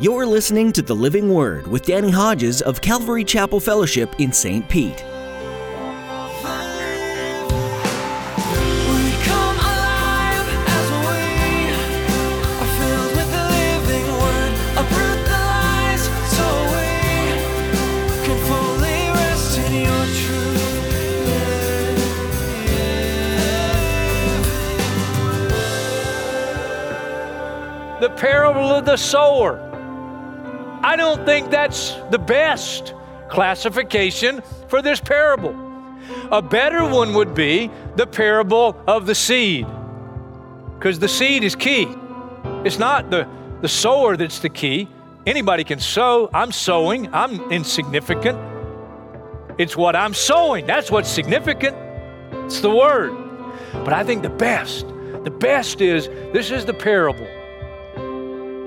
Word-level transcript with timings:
You're 0.00 0.26
listening 0.26 0.72
to 0.72 0.82
The 0.82 0.92
Living 0.96 1.32
Word 1.32 1.68
with 1.68 1.86
Danny 1.86 2.10
Hodges 2.10 2.60
of 2.60 2.80
Calvary 2.80 3.22
Chapel 3.22 3.60
Fellowship 3.60 4.12
in 4.18 4.32
St. 4.32 4.68
Pete. 4.68 4.90
We 4.90 5.00
come 9.22 9.56
alive 9.56 10.48
as 10.66 10.90
we 10.90 11.14
are 12.58 12.72
filled 12.74 13.12
with 13.14 13.30
the 13.30 13.44
living 13.54 14.08
word. 14.18 14.52
Uproot 14.82 15.20
the 15.30 15.38
lies 15.38 16.02
so 16.34 16.44
we 16.74 16.90
can 18.26 18.38
fully 18.48 19.00
rest 19.14 19.58
in 19.58 19.72
your 19.74 20.06
truth. 20.26 20.58
the 28.00 28.10
parable 28.10 28.72
of 28.72 28.84
the 28.84 28.96
sower. 28.96 29.73
I 30.94 30.96
don't 30.96 31.26
think 31.26 31.50
that's 31.50 31.96
the 32.10 32.20
best 32.20 32.94
classification 33.28 34.44
for 34.68 34.80
this 34.80 35.00
parable. 35.00 35.52
A 36.30 36.40
better 36.40 36.88
one 36.88 37.14
would 37.14 37.34
be 37.34 37.68
the 37.96 38.06
parable 38.06 38.80
of 38.86 39.04
the 39.04 39.14
seed, 39.16 39.66
because 40.78 41.00
the 41.00 41.08
seed 41.08 41.42
is 41.42 41.56
key. 41.56 41.88
It's 42.64 42.78
not 42.78 43.10
the, 43.10 43.26
the 43.60 43.66
sower 43.66 44.16
that's 44.16 44.38
the 44.38 44.48
key. 44.48 44.88
Anybody 45.26 45.64
can 45.64 45.80
sow. 45.80 46.30
I'm 46.32 46.52
sowing, 46.52 47.12
I'm 47.12 47.50
insignificant. 47.50 48.38
It's 49.58 49.76
what 49.76 49.96
I'm 49.96 50.14
sowing. 50.14 50.64
That's 50.64 50.92
what's 50.92 51.08
significant. 51.10 51.76
It's 52.44 52.60
the 52.60 52.70
word. 52.70 53.16
But 53.72 53.94
I 53.94 54.04
think 54.04 54.22
the 54.22 54.30
best, 54.30 54.86
the 55.24 55.36
best 55.40 55.80
is 55.80 56.06
this 56.32 56.52
is 56.52 56.64
the 56.64 56.74
parable 56.74 57.26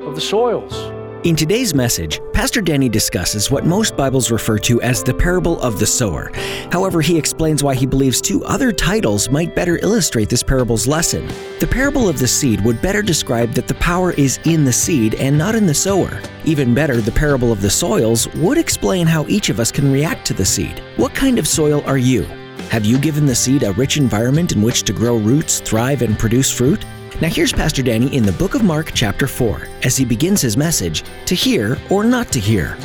of 0.06 0.14
the 0.14 0.22
soils. 0.22 0.97
In 1.28 1.36
today's 1.36 1.74
message, 1.74 2.22
Pastor 2.32 2.62
Danny 2.62 2.88
discusses 2.88 3.52
what 3.52 3.66
most 3.66 3.98
Bibles 3.98 4.32
refer 4.32 4.58
to 4.60 4.82
as 4.82 5.04
the 5.04 5.14
parable 5.14 5.62
of 5.62 5.78
the 5.78 5.86
sower. 5.86 6.32
However, 6.72 7.02
he 7.02 7.18
explains 7.18 7.62
why 7.62 7.76
he 7.76 7.86
believes 7.86 8.22
two 8.22 8.46
other 8.46 8.72
titles 8.72 9.30
might 9.30 9.54
better 9.54 9.78
illustrate 9.80 10.30
this 10.30 10.42
parable's 10.42 10.88
lesson. 10.88 11.28
The 11.60 11.68
parable 11.68 12.08
of 12.08 12.18
the 12.18 12.30
seed 12.30 12.64
would 12.64 12.82
better 12.82 13.02
describe 13.02 13.52
that 13.56 13.68
the 13.68 13.74
power 13.74 14.14
is 14.14 14.40
in 14.46 14.64
the 14.64 14.72
seed 14.72 15.16
and 15.16 15.38
not 15.38 15.54
in 15.54 15.66
the 15.66 15.74
sower. 15.74 16.22
Even 16.46 16.74
better, 16.74 17.02
the 17.02 17.12
parable 17.12 17.52
of 17.52 17.60
the 17.60 17.70
soils 17.70 18.30
would 18.36 18.58
explain 18.58 19.06
how 19.06 19.26
each 19.28 19.50
of 19.50 19.60
us 19.60 19.70
can 19.70 19.92
react 19.92 20.26
to 20.28 20.34
the 20.34 20.46
seed. 20.46 20.82
What 20.96 21.14
kind 21.14 21.40
of 21.40 21.46
soil 21.46 21.84
are 21.86 21.98
you? 21.98 22.24
Have 22.70 22.86
you 22.86 22.98
given 22.98 23.26
the 23.26 23.36
seed 23.36 23.64
a 23.64 23.74
rich 23.74 23.98
environment 23.98 24.54
in 24.54 24.62
which 24.62 24.84
to 24.84 24.94
grow 24.94 25.18
roots, 25.18 25.60
thrive, 25.60 26.04
and 26.04 26.18
produce 26.18 26.50
fruit? 26.50 26.86
Now, 27.20 27.30
here's 27.30 27.52
Pastor 27.52 27.82
Danny 27.82 28.16
in 28.16 28.24
the 28.24 28.32
book 28.34 28.54
of 28.54 28.64
Mark, 28.64 28.92
chapter 28.94 29.26
4, 29.26 29.68
as 29.82 29.98
he 29.98 30.06
begins 30.06 30.40
his 30.40 30.56
message 30.56 31.04
to 31.26 31.34
hear 31.34 31.80
or 31.90 32.04
not 32.04 32.32
to 32.32 32.40
hear. 32.40 32.78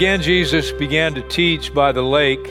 Again, 0.00 0.22
Jesus 0.22 0.72
began 0.72 1.12
to 1.12 1.20
teach 1.20 1.74
by 1.74 1.92
the 1.92 2.00
lake, 2.00 2.42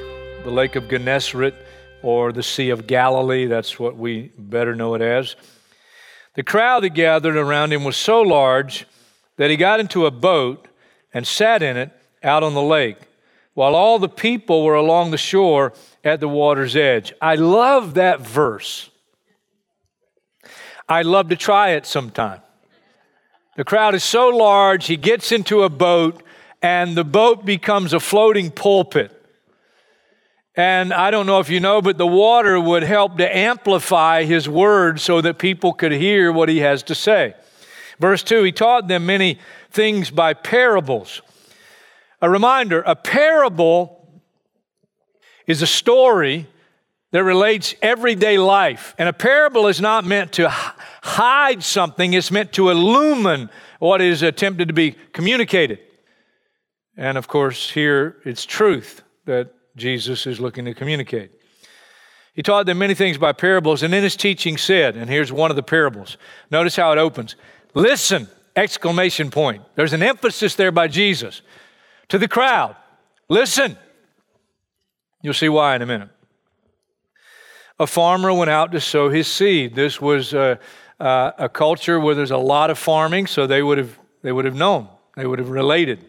the 0.43 0.51
lake 0.51 0.75
of 0.75 0.87
Gennesaret, 0.87 1.55
or 2.03 2.31
the 2.31 2.43
Sea 2.43 2.69
of 2.69 2.85
Galilee. 2.85 3.47
That's 3.47 3.79
what 3.79 3.97
we 3.97 4.31
better 4.37 4.75
know 4.75 4.93
it 4.93 5.01
as. 5.01 5.35
The 6.35 6.43
crowd 6.43 6.83
that 6.83 6.93
gathered 6.93 7.35
around 7.35 7.73
him 7.73 7.83
was 7.83 7.97
so 7.97 8.21
large 8.21 8.85
that 9.37 9.49
he 9.49 9.57
got 9.57 9.79
into 9.79 10.05
a 10.05 10.11
boat 10.11 10.67
and 11.11 11.25
sat 11.25 11.63
in 11.63 11.75
it 11.75 11.89
out 12.21 12.43
on 12.43 12.53
the 12.53 12.61
lake, 12.61 12.97
while 13.55 13.73
all 13.73 13.97
the 13.97 14.07
people 14.07 14.63
were 14.63 14.75
along 14.75 15.09
the 15.09 15.17
shore 15.17 15.73
at 16.03 16.19
the 16.19 16.29
water's 16.29 16.75
edge. 16.75 17.13
I 17.19 17.33
love 17.33 17.95
that 17.95 18.21
verse. 18.21 18.91
I'd 20.87 21.07
love 21.07 21.29
to 21.29 21.35
try 21.35 21.71
it 21.71 21.87
sometime. 21.87 22.41
The 23.57 23.65
crowd 23.65 23.95
is 23.95 24.03
so 24.03 24.27
large, 24.27 24.85
he 24.85 24.97
gets 24.97 25.31
into 25.31 25.63
a 25.63 25.69
boat, 25.69 26.21
and 26.61 26.95
the 26.95 27.03
boat 27.03 27.45
becomes 27.45 27.93
a 27.93 27.99
floating 27.99 28.51
pulpit. 28.51 29.15
And 30.55 30.93
I 30.93 31.09
don't 31.09 31.25
know 31.25 31.39
if 31.39 31.49
you 31.49 31.59
know, 31.59 31.81
but 31.81 31.97
the 31.97 32.07
water 32.07 32.59
would 32.59 32.83
help 32.83 33.17
to 33.17 33.37
amplify 33.37 34.25
his 34.25 34.49
words 34.49 35.01
so 35.01 35.21
that 35.21 35.37
people 35.37 35.73
could 35.73 35.93
hear 35.93 36.31
what 36.31 36.49
he 36.49 36.59
has 36.59 36.83
to 36.83 36.95
say. 36.95 37.33
Verse 37.99 38.23
2 38.23 38.43
He 38.43 38.51
taught 38.51 38.87
them 38.87 39.05
many 39.05 39.39
things 39.71 40.11
by 40.11 40.33
parables. 40.33 41.21
A 42.21 42.29
reminder 42.29 42.81
a 42.81 42.95
parable 42.95 43.95
is 45.47 45.61
a 45.61 45.67
story 45.67 46.47
that 47.11 47.23
relates 47.23 47.73
everyday 47.81 48.37
life. 48.37 48.93
And 48.97 49.09
a 49.09 49.13
parable 49.13 49.67
is 49.67 49.81
not 49.81 50.05
meant 50.05 50.33
to 50.33 50.49
hide 50.49 51.63
something, 51.63 52.13
it's 52.13 52.31
meant 52.31 52.53
to 52.53 52.69
illumine 52.69 53.49
what 53.79 54.01
is 54.01 54.21
attempted 54.21 54.67
to 54.67 54.73
be 54.73 54.91
communicated. 55.13 55.79
And 56.99 57.17
of 57.17 57.29
course, 57.29 57.69
here 57.71 58.17
it's 58.25 58.45
truth 58.45 59.03
that 59.23 59.53
Jesus 59.77 60.27
is 60.27 60.41
looking 60.41 60.65
to 60.65 60.73
communicate. 60.73 61.31
He 62.33 62.43
taught 62.43 62.65
them 62.65 62.77
many 62.77 62.93
things 62.93 63.17
by 63.17 63.31
parables, 63.31 63.83
and 63.83 63.93
in 63.93 64.03
his 64.03 64.17
teaching 64.17 64.57
said, 64.57 64.97
and 64.97 65.09
here's 65.09 65.31
one 65.31 65.49
of 65.49 65.55
the 65.55 65.63
parables. 65.63 66.17
Notice 66.51 66.75
how 66.75 66.91
it 66.91 66.97
opens. 66.97 67.37
Listen, 67.73 68.27
exclamation 68.53 69.31
point. 69.31 69.63
There's 69.75 69.93
an 69.93 70.03
emphasis 70.03 70.55
there 70.55 70.73
by 70.73 70.89
Jesus 70.89 71.41
to 72.09 72.17
the 72.17 72.27
crowd. 72.27 72.75
Listen. 73.29 73.77
You'll 75.21 75.33
see 75.33 75.49
why 75.49 75.77
in 75.77 75.81
a 75.81 75.85
minute. 75.85 76.09
A 77.79 77.87
farmer 77.87 78.33
went 78.33 78.49
out 78.49 78.73
to 78.73 78.81
sow 78.81 79.07
his 79.07 79.29
seed. 79.29 79.73
This 79.73 80.01
was 80.01 80.33
a, 80.33 80.59
a, 80.99 81.33
a 81.37 81.49
culture 81.49 81.97
where 81.97 82.13
there's 82.13 82.31
a 82.31 82.37
lot 82.37 82.69
of 82.69 82.77
farming, 82.77 83.27
so 83.27 83.47
they 83.47 83.63
would 83.63 83.77
have 83.77 83.97
they 84.21 84.33
would 84.33 84.43
have 84.43 84.55
known. 84.55 84.89
They 85.15 85.25
would 85.25 85.39
have 85.39 85.49
related. 85.49 86.08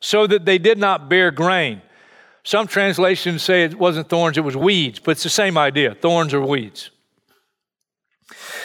so 0.00 0.26
that 0.26 0.44
they 0.44 0.58
did 0.58 0.78
not 0.78 1.08
bear 1.08 1.30
grain. 1.30 1.82
Some 2.44 2.66
translations 2.66 3.42
say 3.42 3.64
it 3.64 3.78
wasn't 3.78 4.08
thorns, 4.08 4.38
it 4.38 4.42
was 4.42 4.56
weeds, 4.56 4.98
but 4.98 5.12
it's 5.12 5.22
the 5.22 5.28
same 5.28 5.58
idea 5.58 5.94
thorns 5.94 6.32
or 6.32 6.40
weeds. 6.40 6.90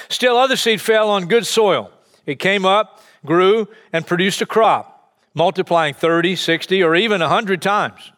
Still, 0.09 0.37
other 0.37 0.55
seed 0.55 0.81
fell 0.81 1.09
on 1.09 1.25
good 1.25 1.45
soil. 1.45 1.91
It 2.25 2.39
came 2.39 2.65
up, 2.65 3.01
grew, 3.25 3.67
and 3.91 4.05
produced 4.05 4.41
a 4.41 4.45
crop, 4.45 5.13
multiplying 5.33 5.93
30, 5.93 6.35
60, 6.35 6.83
or 6.83 6.95
even 6.95 7.21
100 7.21 7.61
times. 7.61 8.11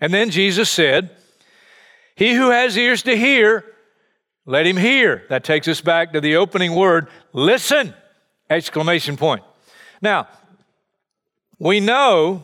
And 0.00 0.12
then 0.12 0.30
Jesus 0.30 0.68
said, 0.70 1.10
He 2.14 2.34
who 2.34 2.50
has 2.50 2.76
ears 2.76 3.02
to 3.04 3.16
hear, 3.16 3.64
let 4.44 4.66
him 4.66 4.76
hear. 4.76 5.24
That 5.28 5.44
takes 5.44 5.66
us 5.66 5.80
back 5.80 6.12
to 6.12 6.20
the 6.20 6.36
opening 6.36 6.74
word, 6.74 7.08
listen! 7.32 7.94
Exclamation 8.48 9.16
point. 9.16 9.42
Now, 10.00 10.28
we 11.58 11.80
know 11.80 12.42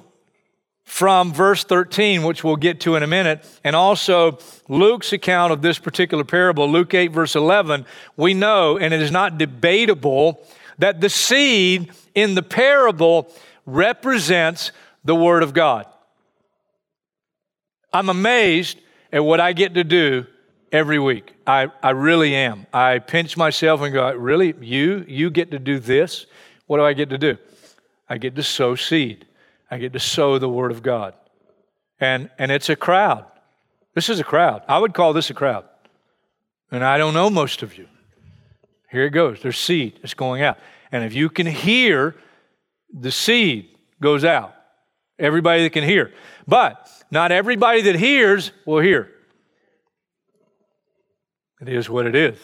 from 0.85 1.33
verse 1.33 1.65
13, 1.65 2.23
which 2.23 2.45
we'll 2.45 2.57
get 2.57 2.81
to 2.81 2.97
in 2.97 3.03
a 3.03 3.07
minute, 3.07 3.47
and 3.65 3.75
also 3.75 4.39
Luke's 4.69 5.13
account 5.13 5.53
of 5.53 5.63
this 5.63 5.79
particular 5.79 6.25
parable, 6.25 6.69
Luke 6.69 6.93
8, 6.93 7.13
verse 7.13 7.35
11, 7.35 7.87
we 8.17 8.35
know, 8.35 8.77
and 8.77 8.93
it 8.93 9.01
is 9.01 9.11
not 9.11 9.39
debatable, 9.39 10.47
that 10.79 11.01
the 11.01 11.09
seed 11.09 11.93
in 12.15 12.35
the 12.35 12.43
parable 12.43 13.33
represents 13.65 14.73
the 15.05 15.15
Word 15.15 15.43
of 15.43 15.55
God. 15.55 15.87
I'm 17.93 18.09
amazed 18.09 18.79
at 19.13 19.25
what 19.25 19.41
I 19.41 19.53
get 19.53 19.75
to 19.75 19.85
do 19.85 20.27
every 20.71 20.99
week. 20.99 21.33
I, 21.47 21.69
I 21.83 21.91
really 21.91 22.35
am. 22.35 22.67
I 22.73 22.99
pinch 22.99 23.37
myself 23.37 23.83
and 23.83 23.93
go, 23.93 24.13
Really? 24.15 24.55
You? 24.61 25.05
You 25.07 25.31
get 25.31 25.51
to 25.51 25.59
do 25.59 25.79
this? 25.79 26.27
What 26.67 26.79
do 26.79 26.85
I 26.85 26.95
get 26.95 27.11
to 27.11 27.19
do? 27.19 27.37
I 28.13 28.19
get 28.19 28.37
to 28.37 28.43
sow 28.43 28.75
seed. 28.75 29.25
I 29.71 29.79
get 29.79 29.95
to 29.95 29.99
sow 29.99 30.39
the 30.39 30.47
Word 30.47 30.71
of 30.71 30.83
God. 30.83 31.15
And, 31.99 32.29
and 32.39 32.53
it's 32.53 32.69
a 32.69 32.77
crowd. 32.77 33.25
This 33.95 34.11
is 34.11 34.21
a 34.21 34.25
crowd. 34.25 34.63
I 34.69 34.79
would 34.79 34.93
call 34.93 35.15
this 35.15 35.31
a 35.31 35.35
crowd. 35.35 35.65
And 36.71 36.85
I 36.85 36.99
don't 36.99 37.15
know 37.15 37.31
most 37.31 37.63
of 37.63 37.79
you. 37.79 37.89
Here 38.91 39.07
it 39.07 39.13
goes. 39.13 39.41
There's 39.41 39.59
seed. 39.59 39.99
It's 40.03 40.13
going 40.13 40.43
out. 40.43 40.59
And 40.93 41.05
if 41.05 41.15
you 41.15 41.31
can 41.31 41.47
hear, 41.47 42.15
the 42.93 43.11
seed 43.11 43.71
goes 43.99 44.27
out. 44.27 44.55
Everybody 45.19 45.63
that 45.63 45.71
can 45.71 45.85
hear. 45.85 46.13
But 46.47 46.87
not 47.11 47.33
everybody 47.33 47.81
that 47.81 47.95
hears 47.95 48.53
will 48.67 48.81
hear. 48.81 49.11
It 51.63 51.71
is 51.71 51.89
what 51.89 52.07
it 52.07 52.15
is. 52.15 52.37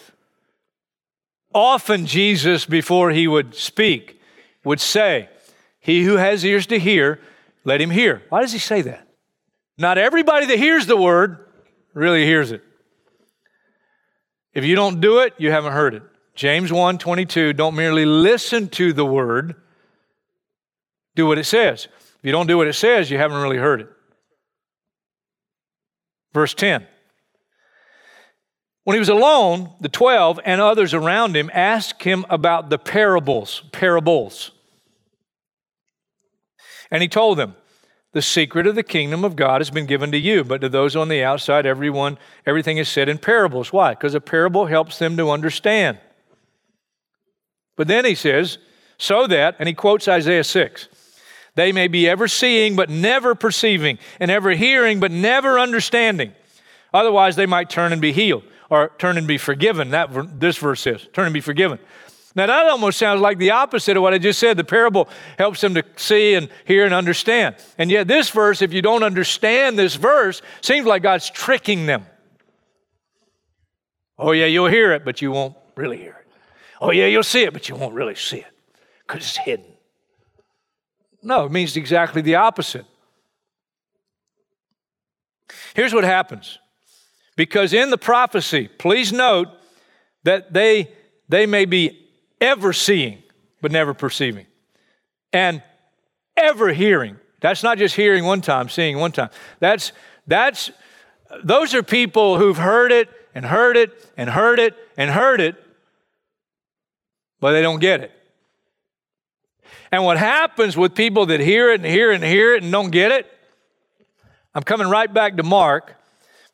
Often, 1.53 2.07
Jesus, 2.07 2.65
before 2.65 3.11
he 3.11 3.29
would 3.29 3.55
speak, 3.55 4.19
would 4.65 4.81
say, 4.81 5.29
He 5.81 6.05
who 6.05 6.17
has 6.17 6.45
ears 6.45 6.67
to 6.67 6.79
hear, 6.79 7.21
let 7.65 7.81
him 7.81 7.91
hear. 7.91 8.23
Why 8.29 8.41
does 8.41 8.53
he 8.53 8.59
say 8.59 8.83
that? 8.83 9.07
Not 9.77 9.99
everybody 9.99 10.47
that 10.47 10.59
hears 10.59 10.87
the 10.87 10.97
word 10.97 11.39
really 11.95 12.25
hears 12.25 12.51
it. 12.51 12.63
If 14.53 14.65
you 14.65 14.75
don't 14.75 15.01
do 15.01 15.21
it, 15.21 15.35
you 15.39 15.51
haven't 15.51 15.73
heard 15.73 15.95
it. 15.95 16.03
James 16.35 16.73
1 16.73 16.99
22, 16.99 17.53
don't 17.53 17.75
merely 17.75 18.05
listen 18.05 18.69
to 18.71 18.93
the 18.93 19.05
word, 19.05 19.57
do 21.15 21.27
what 21.27 21.39
it 21.39 21.45
says. 21.45 21.87
If 21.97 22.25
you 22.25 22.33
don't 22.33 22.47
do 22.47 22.57
what 22.57 22.67
it 22.67 22.75
says, 22.75 23.11
you 23.11 23.19
haven't 23.19 23.41
really 23.41 23.57
heard 23.57 23.81
it. 23.81 23.89
Verse 26.33 26.55
10. 26.55 26.87
When 28.85 28.95
he 28.95 28.99
was 29.01 29.09
alone, 29.09 29.73
the 29.81 29.89
12 29.89 30.41
and 30.45 30.61
others 30.61 30.95
around 30.95 31.37
him 31.37 31.51
asked 31.53 32.03
him 32.03 32.25
about 32.31 32.71
the 32.71 32.79
parables, 32.79 33.63
parables. 33.71 34.53
And 36.91 37.03
he 37.03 37.09
told 37.09 37.39
them, 37.39 37.57
the 38.13 38.23
secret 38.23 38.67
of 38.67 38.75
the 38.75 38.83
kingdom 38.83 39.23
of 39.23 39.37
God 39.37 39.61
has 39.61 39.71
been 39.71 39.85
given 39.85 40.11
to 40.13 40.19
you, 40.19 40.43
but 40.43 40.63
to 40.63 40.69
those 40.69 40.97
on 40.97 41.09
the 41.09 41.23
outside, 41.23 41.67
everyone, 41.67 42.17
everything 42.47 42.79
is 42.79 42.89
said 42.89 43.09
in 43.09 43.19
parables. 43.19 43.73
Why? 43.73 43.91
Because 43.91 44.15
a 44.15 44.21
parable 44.21 44.67
helps 44.67 44.99
them 44.99 45.17
to 45.19 45.31
understand. 45.31 45.99
But 47.77 47.87
then 47.87 48.07
he 48.07 48.15
says, 48.15 48.59
so 48.97 49.27
that, 49.27 49.57
and 49.59 49.69
he 49.69 49.75
quotes 49.75 50.09
Isaiah 50.09 50.43
6, 50.43 50.89
they 51.55 51.71
may 51.71 51.87
be 51.87 52.09
ever 52.09 52.29
seeing 52.29 52.77
but 52.77 52.89
never 52.89 53.35
perceiving, 53.35 53.99
and 54.19 54.31
ever 54.31 54.51
hearing 54.53 55.01
but 55.01 55.13
never 55.13 55.59
understanding. 55.59 56.33
Otherwise, 56.95 57.37
they 57.37 57.47
might 57.47 57.69
turn 57.69 57.93
and 57.93 58.01
be 58.01 58.13
healed 58.13 58.45
or 58.71 58.91
turn 58.99 59.19
and 59.19 59.27
be 59.27 59.39
forgiven. 59.39 59.91
That 59.91 60.41
this 60.41 60.57
verse 60.57 60.81
says, 60.81 61.07
turn 61.13 61.27
and 61.27 61.35
be 61.35 61.41
forgiven. 61.41 61.79
Now 62.39 62.47
that 62.47 62.67
almost 62.67 63.01
sounds 63.01 63.21
like 63.21 63.39
the 63.39 63.51
opposite 63.51 63.97
of 63.97 64.03
what 64.05 64.15
I 64.15 64.19
just 64.19 64.39
said. 64.39 64.57
The 64.57 64.63
parable 64.63 65.09
helps 65.37 65.61
them 65.61 65.75
to 65.75 65.83
see 65.97 66.35
and 66.35 66.49
hear 66.65 66.85
and 66.85 66.95
understand. 66.95 67.57
And 67.79 67.91
yet 67.91 68.07
this 68.07 68.31
verse, 68.31 68.63
if 68.63 68.73
you 68.73 68.81
don't 68.81 69.03
understand 69.03 69.77
this 69.77 69.97
verse, 69.97 70.41
seems 70.61 70.87
like 70.87 71.03
God's 71.03 71.29
tricking 71.29 71.87
them. 71.87 72.07
Oh 74.17 74.31
yeah, 74.31 74.47
you'll 74.47 74.69
hear 74.69 74.93
it, 74.93 75.05
but 75.05 75.21
you 75.21 75.33
won't 75.33 75.57
really 75.75 75.97
hear 75.97 76.13
it. 76.13 76.33
Oh 76.81 76.93
yeah, 76.93 77.07
you'll 77.07 77.25
see 77.25 77.43
it, 77.43 77.53
but 77.53 77.69
you 77.69 77.75
won't 77.75 77.95
really 77.95 78.15
see 78.15 78.39
it 78.39 78.53
because 79.05 79.25
it's 79.25 79.37
hidden. 79.37 79.67
No, 81.21 81.47
it 81.47 81.51
means 81.51 81.77
exactly 81.77 82.23
the 82.23 82.37
opposite. 82.37 82.87
Here's 85.75 85.93
what 85.93 86.05
happens 86.05 86.61
because 87.35 87.73
in 87.73 87.91
the 87.91 87.99
prophecy, 87.99 88.69
please 88.69 89.13
note 89.13 89.49
that 90.23 90.53
they, 90.53 90.93
they 91.29 91.45
may 91.45 91.65
be 91.65 92.05
ever 92.41 92.73
seeing, 92.73 93.23
but 93.61 93.73
never 93.73 93.95
perceiving, 93.95 94.47
and 95.33 95.63
ever 96.37 96.73
hearing. 96.73 97.17
That's 97.41 97.63
not 97.63 97.79
just 97.79 97.95
hearing 97.95 98.25
one 98.25 98.41
time, 98.41 98.69
seeing 98.69 98.99
one 98.99 99.13
time. 99.13 99.31
That's, 99.61 99.93
that's, 100.27 100.71
those 101.45 101.75
are 101.75 101.83
people 101.83 102.39
who've 102.39 102.57
heard 102.57 102.93
it 102.93 103.09
and 103.35 103.45
heard 103.45 103.77
it 103.77 103.93
and 104.17 104.29
heard 104.29 104.59
it 104.59 104.75
and 104.97 105.11
heard 105.11 105.41
it, 105.41 105.55
but 107.41 107.53
they 107.53 107.63
don't 107.63 107.81
get 107.81 108.01
it. 108.01 108.13
And 109.91 110.05
what 110.05 110.19
happens 110.19 110.77
with 110.77 110.95
people 110.95 111.27
that 111.27 111.41
hear 111.41 111.71
it 111.71 111.81
and 111.81 111.87
hear 111.87 112.13
it 112.13 112.17
and 112.17 112.25
hear 112.25 112.55
it 112.55 112.63
and 112.63 112.73
don't 112.73 112.91
get 112.91 113.13
it? 113.13 113.27
I'm 114.55 114.63
coming 114.63 114.89
right 114.89 115.13
back 115.13 115.37
to 115.37 115.43
Mark. 115.43 115.95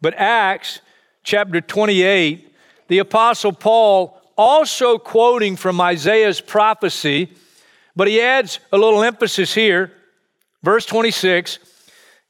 But 0.01 0.15
Acts 0.15 0.81
chapter 1.23 1.61
28, 1.61 2.55
the 2.89 2.99
Apostle 2.99 3.53
Paul, 3.53 4.21
also 4.37 4.99
quoting 4.99 5.57
from 5.57 5.81
Isaiah's 5.81 6.41
prophecy, 6.41 7.33
but 7.97 8.09
he 8.09 8.21
adds 8.21 8.61
a 8.73 8.79
little 8.79 9.03
emphasis 9.03 9.55
here. 9.55 9.93
Verse 10.63 10.87
26 10.87 11.59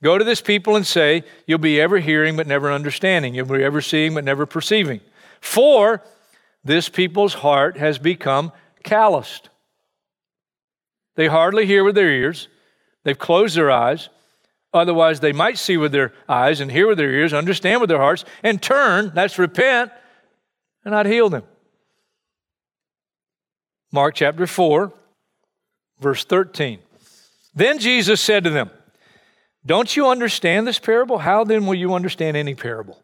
Go 0.02 0.18
to 0.18 0.24
this 0.24 0.42
people 0.42 0.76
and 0.76 0.86
say, 0.86 1.24
You'll 1.46 1.58
be 1.58 1.80
ever 1.80 1.98
hearing 1.98 2.36
but 2.36 2.46
never 2.46 2.70
understanding. 2.70 3.34
You'll 3.34 3.46
be 3.46 3.64
ever 3.64 3.80
seeing 3.80 4.12
but 4.12 4.24
never 4.24 4.44
perceiving. 4.44 5.00
For 5.40 6.02
this 6.62 6.88
people's 6.88 7.34
heart 7.34 7.78
has 7.78 7.98
become 7.98 8.52
calloused. 8.82 9.48
They 11.16 11.26
hardly 11.26 11.64
hear 11.64 11.84
with 11.84 11.94
their 11.94 12.10
ears, 12.10 12.48
they've 13.04 13.18
closed 13.18 13.56
their 13.56 13.70
eyes. 13.70 14.08
Otherwise, 14.74 15.20
they 15.20 15.32
might 15.32 15.56
see 15.56 15.76
with 15.76 15.92
their 15.92 16.12
eyes 16.28 16.60
and 16.60 16.68
hear 16.70 16.88
with 16.88 16.98
their 16.98 17.12
ears, 17.12 17.32
understand 17.32 17.80
with 17.80 17.88
their 17.88 18.00
hearts, 18.00 18.24
and 18.42 18.60
turn, 18.60 19.12
that's 19.14 19.38
repent, 19.38 19.92
and 20.84 20.96
I'd 20.96 21.06
heal 21.06 21.30
them. 21.30 21.44
Mark 23.94 24.16
chapter 24.16 24.44
4, 24.44 24.92
verse 26.00 26.24
13. 26.24 26.80
Then 27.54 27.78
Jesus 27.78 28.20
said 28.20 28.42
to 28.42 28.50
them, 28.50 28.68
Don't 29.64 29.94
you 29.94 30.08
understand 30.08 30.66
this 30.66 30.80
parable? 30.80 31.18
How 31.18 31.44
then 31.44 31.64
will 31.64 31.76
you 31.76 31.94
understand 31.94 32.36
any 32.36 32.56
parable? 32.56 33.00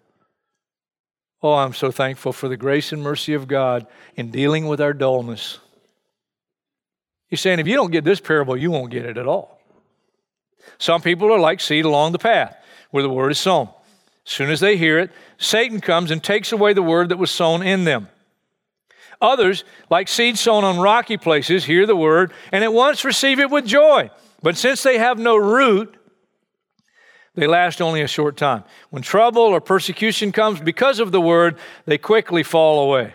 Oh, 1.44 1.54
I'm 1.54 1.74
so 1.74 1.92
thankful 1.92 2.32
for 2.32 2.48
the 2.48 2.56
grace 2.56 2.90
and 2.90 3.04
mercy 3.04 3.34
of 3.34 3.46
God 3.46 3.86
in 4.16 4.32
dealing 4.32 4.66
with 4.66 4.80
our 4.80 4.92
dullness. 4.92 5.60
He's 7.28 7.40
saying, 7.40 7.60
if 7.60 7.68
you 7.68 7.76
don't 7.76 7.92
get 7.92 8.02
this 8.02 8.18
parable, 8.18 8.56
you 8.56 8.72
won't 8.72 8.90
get 8.90 9.04
it 9.04 9.16
at 9.16 9.28
all. 9.28 9.60
Some 10.78 11.02
people 11.02 11.32
are 11.32 11.38
like 11.38 11.60
seed 11.60 11.84
along 11.84 12.10
the 12.10 12.18
path 12.18 12.56
where 12.90 13.04
the 13.04 13.08
word 13.08 13.30
is 13.30 13.38
sown. 13.38 13.68
As 14.26 14.32
soon 14.32 14.50
as 14.50 14.58
they 14.58 14.76
hear 14.76 14.98
it, 14.98 15.12
Satan 15.38 15.80
comes 15.80 16.10
and 16.10 16.20
takes 16.20 16.50
away 16.50 16.72
the 16.72 16.82
word 16.82 17.10
that 17.10 17.16
was 17.16 17.30
sown 17.30 17.62
in 17.62 17.84
them. 17.84 18.08
Others, 19.20 19.64
like 19.90 20.08
seed 20.08 20.38
sown 20.38 20.64
on 20.64 20.78
rocky 20.78 21.16
places, 21.16 21.64
hear 21.64 21.86
the 21.86 21.96
word 21.96 22.32
and 22.52 22.64
at 22.64 22.72
once 22.72 23.04
receive 23.04 23.38
it 23.38 23.50
with 23.50 23.66
joy. 23.66 24.10
But 24.42 24.56
since 24.56 24.82
they 24.82 24.98
have 24.98 25.18
no 25.18 25.36
root, 25.36 25.94
they 27.34 27.46
last 27.46 27.82
only 27.82 28.02
a 28.02 28.08
short 28.08 28.36
time. 28.36 28.64
When 28.90 29.02
trouble 29.02 29.42
or 29.42 29.60
persecution 29.60 30.32
comes 30.32 30.60
because 30.60 30.98
of 30.98 31.12
the 31.12 31.20
word, 31.20 31.58
they 31.84 31.98
quickly 31.98 32.42
fall 32.42 32.88
away. 32.88 33.14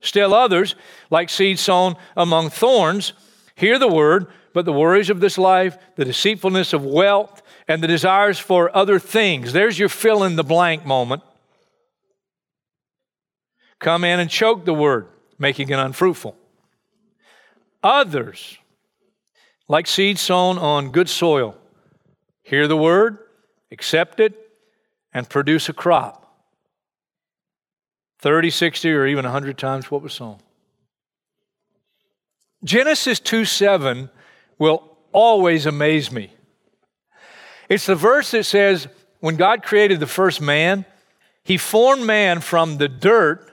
Still 0.00 0.34
others, 0.34 0.74
like 1.10 1.30
seed 1.30 1.58
sown 1.58 1.96
among 2.16 2.50
thorns, 2.50 3.12
hear 3.54 3.78
the 3.78 3.88
word 3.88 4.26
but 4.54 4.64
the 4.64 4.72
worries 4.72 5.10
of 5.10 5.20
this 5.20 5.36
life, 5.36 5.76
the 5.96 6.04
deceitfulness 6.06 6.72
of 6.72 6.84
wealth, 6.84 7.42
and 7.68 7.82
the 7.82 7.88
desires 7.88 8.38
for 8.38 8.74
other 8.74 8.98
things. 8.98 9.52
There's 9.52 9.78
your 9.78 9.88
fill 9.90 10.22
in 10.22 10.36
the 10.36 10.44
blank 10.44 10.86
moment. 10.86 11.22
Come 13.78 14.04
in 14.04 14.20
and 14.20 14.30
choke 14.30 14.64
the 14.64 14.74
word, 14.74 15.08
making 15.38 15.68
it 15.68 15.78
unfruitful. 15.78 16.36
Others, 17.82 18.58
like 19.68 19.86
seed 19.86 20.18
sown 20.18 20.58
on 20.58 20.90
good 20.90 21.08
soil, 21.08 21.56
hear 22.42 22.66
the 22.66 22.76
word, 22.76 23.18
accept 23.70 24.20
it, 24.20 24.34
and 25.12 25.28
produce 25.28 25.68
a 25.68 25.72
crop 25.72 26.24
30, 28.20 28.50
60, 28.50 28.90
or 28.90 29.06
even 29.06 29.24
100 29.24 29.58
times 29.58 29.90
what 29.90 30.00
was 30.00 30.14
sown. 30.14 30.38
Genesis 32.64 33.20
2 33.20 33.44
7 33.44 34.08
will 34.58 34.96
always 35.12 35.66
amaze 35.66 36.10
me. 36.10 36.30
It's 37.68 37.86
the 37.86 37.94
verse 37.94 38.30
that 38.30 38.44
says, 38.44 38.88
when 39.20 39.36
God 39.36 39.62
created 39.62 40.00
the 40.00 40.06
first 40.06 40.40
man, 40.40 40.84
he 41.44 41.56
formed 41.56 42.06
man 42.06 42.40
from 42.40 42.78
the 42.78 42.88
dirt, 42.88 43.50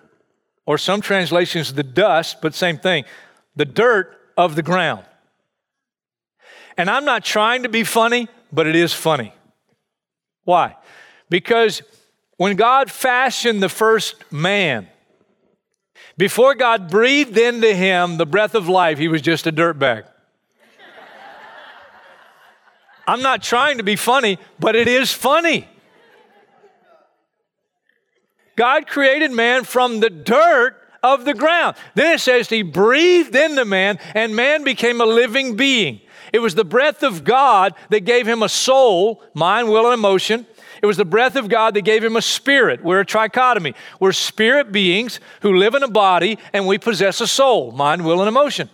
or 0.65 0.77
some 0.77 1.01
translations, 1.01 1.74
the 1.74 1.84
dust, 1.84 2.41
but 2.41 2.53
same 2.53 2.77
thing, 2.77 3.03
the 3.56 3.65
dirt 3.65 4.18
of 4.38 4.56
the 4.56 4.63
ground. 4.63 5.06
And 6.77 6.89
I'm 6.89 7.06
not 7.06 7.24
trying 7.24 7.63
to 7.63 7.70
be 7.70 7.84
funny, 7.84 8.27
but 8.51 8.68
it 8.68 8.75
is 8.75 8.94
funny. 8.94 9.34
Why? 10.44 10.75
Because 11.30 11.82
when 12.38 12.56
God 12.56 12.89
fashioned 12.89 13.62
the 13.62 13.70
first 13.70 14.32
man, 14.32 14.88
before 16.18 16.56
God 16.56 16.89
breathed 16.89 17.38
into 17.38 17.74
him 17.74 18.18
the 18.18 18.25
breath 18.25 18.56
of 18.56 18.68
life, 18.68 18.98
he 18.98 19.08
was 19.08 19.22
just 19.22 19.48
a 19.48 19.51
dirt 19.51 19.80
bag. 19.80 20.06
I'm 23.08 23.22
not 23.22 23.41
trying 23.41 23.77
to 23.77 23.84
be 23.84 23.96
funny, 23.96 24.38
but 24.60 24.75
it 24.75 24.88
is 24.88 25.12
funny. 25.12 25.68
God 28.55 28.88
created 28.88 29.31
man 29.31 29.63
from 29.63 30.00
the 30.00 30.10
dirt 30.10 30.77
of 31.03 31.25
the 31.25 31.34
ground. 31.34 31.75
Then 31.96 32.15
it 32.15 32.20
says 32.20 32.50
he 32.50 32.62
breathed 32.62 33.36
into 33.36 33.65
man, 33.65 34.00
and 34.13 34.36
man 34.36 34.63
became 34.63 35.01
a 35.01 35.05
living 35.05 35.55
being. 35.55 36.01
It 36.34 36.39
was 36.39 36.55
the 36.55 36.65
breath 36.65 37.03
of 37.03 37.24
God 37.24 37.74
that 37.89 38.01
gave 38.01 38.27
him 38.27 38.43
a 38.43 38.50
soul, 38.50 39.24
mind, 39.34 39.70
will, 39.70 39.86
and 39.86 39.93
emotion. 39.93 40.46
It 40.81 40.86
was 40.86 40.98
the 40.98 41.05
breath 41.05 41.36
of 41.36 41.50
God 41.50 41.74
that 41.75 41.81
gave 41.81 42.03
him 42.03 42.15
a 42.15 42.22
spirit. 42.22 42.84
We're 42.84 43.01
a 43.01 43.05
trichotomy. 43.05 43.75
We're 44.00 44.13
spirit 44.13 44.72
beings 44.72 45.20
who 45.41 45.55
live 45.55 45.75
in 45.75 45.84
a 45.84 45.88
body 45.88 46.39
and 46.53 46.65
we 46.65 46.77
possess 46.77 47.22
a 47.22 47.27
soul, 47.27 47.72
mind, 47.72 48.03
will, 48.03 48.22
and 48.22 48.27
emotion. 48.27 48.70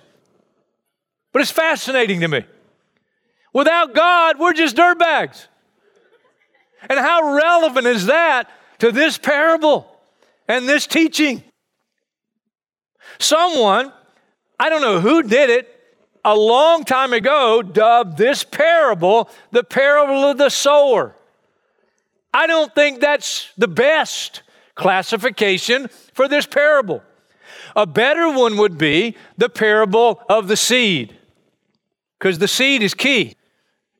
But 1.33 1.41
it's 1.41 1.51
fascinating 1.51 2.21
to 2.21 2.27
me. 2.27 2.45
Without 3.53 3.93
God, 3.93 4.39
we're 4.39 4.53
just 4.53 4.75
dirtbags. 4.75 5.47
And 6.89 6.99
how 6.99 7.35
relevant 7.35 7.87
is 7.87 8.05
that 8.05 8.49
to 8.79 8.91
this 8.91 9.17
parable 9.17 9.87
and 10.47 10.67
this 10.67 10.87
teaching? 10.87 11.43
Someone, 13.19 13.91
I 14.59 14.69
don't 14.69 14.81
know 14.81 14.99
who 14.99 15.23
did 15.23 15.49
it, 15.49 15.73
a 16.23 16.35
long 16.35 16.83
time 16.83 17.13
ago 17.13 17.61
dubbed 17.61 18.17
this 18.17 18.43
parable 18.43 19.29
the 19.51 19.63
parable 19.63 20.25
of 20.25 20.37
the 20.37 20.49
sower. 20.49 21.15
I 22.33 22.47
don't 22.47 22.73
think 22.75 22.99
that's 22.99 23.49
the 23.57 23.67
best 23.67 24.43
classification 24.75 25.87
for 26.13 26.27
this 26.27 26.45
parable. 26.45 27.01
A 27.75 27.85
better 27.85 28.29
one 28.29 28.57
would 28.57 28.77
be 28.77 29.15
the 29.37 29.49
parable 29.49 30.21
of 30.29 30.47
the 30.47 30.57
seed, 30.57 31.15
because 32.19 32.39
the 32.39 32.47
seed 32.47 32.83
is 32.83 32.93
key. 32.93 33.35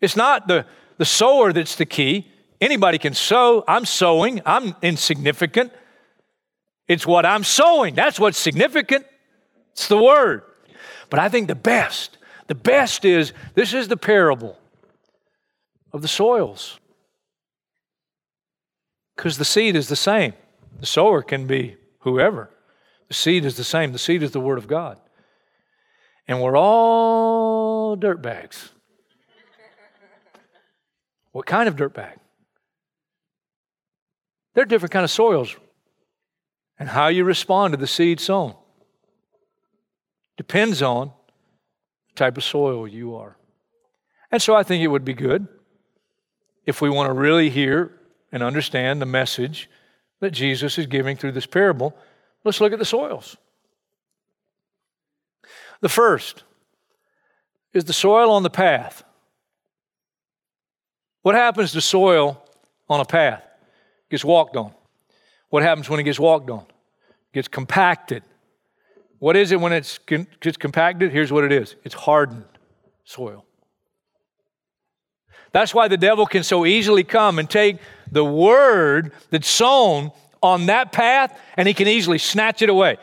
It's 0.02 0.16
not 0.16 0.48
the, 0.48 0.66
the 0.98 1.06
sower 1.06 1.54
that's 1.54 1.76
the 1.76 1.86
key. 1.86 2.28
Anybody 2.60 2.98
can 2.98 3.14
sow. 3.14 3.64
I'm 3.68 3.86
sowing, 3.86 4.42
I'm 4.46 4.76
insignificant. 4.82 5.72
It's 6.88 7.06
what 7.06 7.26
I'm 7.26 7.44
sowing. 7.44 7.96
That's 7.96 8.20
what's 8.20 8.38
significant. 8.38 9.06
It's 9.74 9.88
the 9.88 10.02
word. 10.02 10.44
But 11.10 11.20
I 11.20 11.30
think 11.30 11.48
the 11.48 11.56
best, 11.56 12.18
the 12.48 12.56
best 12.56 13.06
is 13.06 13.34
this 13.54 13.74
is 13.74 13.88
the 13.88 13.98
parable 13.98 14.58
of 15.94 16.02
the 16.02 16.08
soils. 16.08 16.80
Because 19.16 19.38
the 19.38 19.46
seed 19.46 19.76
is 19.76 19.88
the 19.88 19.96
same. 19.96 20.34
The 20.80 20.86
sower 20.86 21.22
can 21.22 21.48
be 21.48 21.76
whoever. 22.00 22.50
The 23.08 23.14
seed 23.14 23.46
is 23.46 23.58
the 23.58 23.64
same. 23.64 23.92
The 23.92 24.00
seed 24.00 24.22
is 24.22 24.32
the 24.32 24.40
Word 24.40 24.58
of 24.58 24.68
God. 24.68 24.98
And 26.28 26.42
we're 26.42 26.58
all 26.58 27.98
dirtbags. 27.98 28.70
what 31.32 31.46
kind 31.46 31.70
of 31.70 31.76
dirtbag? 31.76 32.18
There 34.58 34.64
are 34.64 34.66
different 34.66 34.92
kind 34.92 35.04
of 35.04 35.12
soils. 35.12 35.56
And 36.80 36.90
how 36.90 37.10
you 37.10 37.24
respond 37.26 37.74
to 37.74 37.78
the 37.78 37.86
seed 37.86 38.20
sown 38.20 38.56
depends 40.36 40.82
on 40.82 41.12
the 42.10 42.16
type 42.16 42.38
of 42.38 42.44
soil 42.44 42.88
you 42.88 43.16
are. 43.16 43.38
And 44.32 44.42
so 44.42 44.56
I 44.56 44.64
think 44.64 44.84
it 44.84 44.88
would 44.88 45.06
be 45.06 45.14
good 45.14 45.48
if 46.66 46.82
we 46.82 46.90
want 46.90 47.08
to 47.08 47.14
really 47.14 47.52
hear 47.52 48.00
and 48.32 48.42
understand 48.42 49.00
the 49.00 49.06
message 49.06 49.70
that 50.22 50.32
Jesus 50.32 50.80
is 50.80 50.88
giving 50.88 51.18
through 51.18 51.34
this 51.34 51.46
parable, 51.46 51.96
let's 52.44 52.60
look 52.60 52.74
at 52.74 52.80
the 52.80 52.84
soils. 52.86 53.38
The 55.82 55.90
first 55.90 56.46
is 57.74 57.86
the 57.86 57.94
soil 57.94 58.32
on 58.32 58.42
the 58.42 58.50
path. 58.50 59.04
What 61.22 61.36
happens 61.36 61.74
to 61.74 61.82
soil 61.82 62.44
on 62.90 63.00
a 63.00 63.06
path? 63.06 63.47
Gets 64.10 64.24
walked 64.24 64.56
on. 64.56 64.72
What 65.50 65.64
happens 65.64 65.90
when 65.90 66.00
it 66.00 66.04
gets 66.04 66.20
walked 66.20 66.50
on? 66.50 66.66
Gets 67.34 67.48
compacted. 67.48 68.24
What 69.20 69.36
is 69.36 69.52
it 69.52 69.60
when 69.60 69.74
it 69.74 70.00
gets 70.40 70.58
compacted? 70.58 71.12
Here's 71.12 71.32
what 71.32 71.44
it 71.44 71.52
is 71.52 71.76
it's 71.84 71.96
hardened 71.96 72.46
soil. 73.04 73.46
That's 75.54 75.74
why 75.74 75.88
the 75.88 75.98
devil 75.98 76.26
can 76.26 76.44
so 76.44 76.66
easily 76.66 77.04
come 77.04 77.40
and 77.40 77.50
take 77.50 77.78
the 78.12 78.24
word 78.24 79.12
that's 79.30 79.48
sown 79.48 80.12
on 80.44 80.68
that 80.68 80.92
path 80.92 81.40
and 81.56 81.68
he 81.68 81.74
can 81.74 81.88
easily 81.88 82.18
snatch 82.18 82.62
it 82.62 82.70
away. 82.70 82.98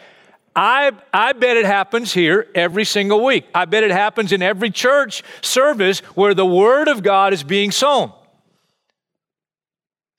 I, 0.55 0.93
I 1.13 1.33
bet 1.33 1.57
it 1.57 1.65
happens 1.65 2.13
here 2.13 2.47
every 2.55 2.85
single 2.85 3.25
week. 3.25 3.47
I 3.55 3.65
bet 3.65 3.83
it 3.83 3.91
happens 3.91 4.31
in 4.31 4.41
every 4.41 4.71
church 4.71 5.25
service 5.43 5.99
where 6.15 6.33
the 6.33 6.47
Word 6.47 6.87
of 6.87 7.03
God 7.03 7.33
is 7.33 7.43
being 7.43 7.73
sown. 7.73 8.13